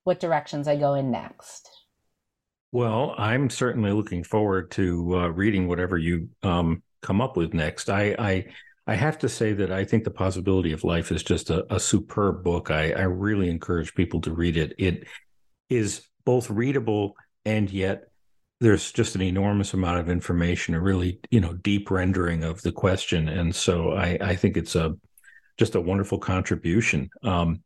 [0.04, 1.70] what directions i go in next
[2.72, 7.90] well i'm certainly looking forward to uh, reading whatever you um, come up with next.
[7.90, 8.44] I, I
[8.86, 11.78] I have to say that I think the possibility of life is just a, a
[11.78, 12.70] superb book.
[12.70, 14.72] I, I really encourage people to read it.
[14.78, 15.06] It
[15.68, 18.04] is both readable and yet
[18.60, 22.72] there's just an enormous amount of information, a really you know deep rendering of the
[22.72, 24.96] question, and so I, I think it's a
[25.58, 27.10] just a wonderful contribution.
[27.22, 27.62] Um,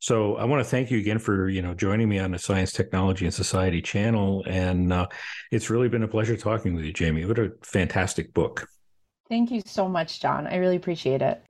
[0.00, 2.72] so I want to thank you again for you know joining me on the Science,
[2.72, 5.06] Technology, and Society channel, and uh,
[5.50, 7.24] it's really been a pleasure talking with you, Jaime.
[7.24, 8.68] What a fantastic book!
[9.30, 10.46] Thank you so much, John.
[10.46, 11.42] I really appreciate it.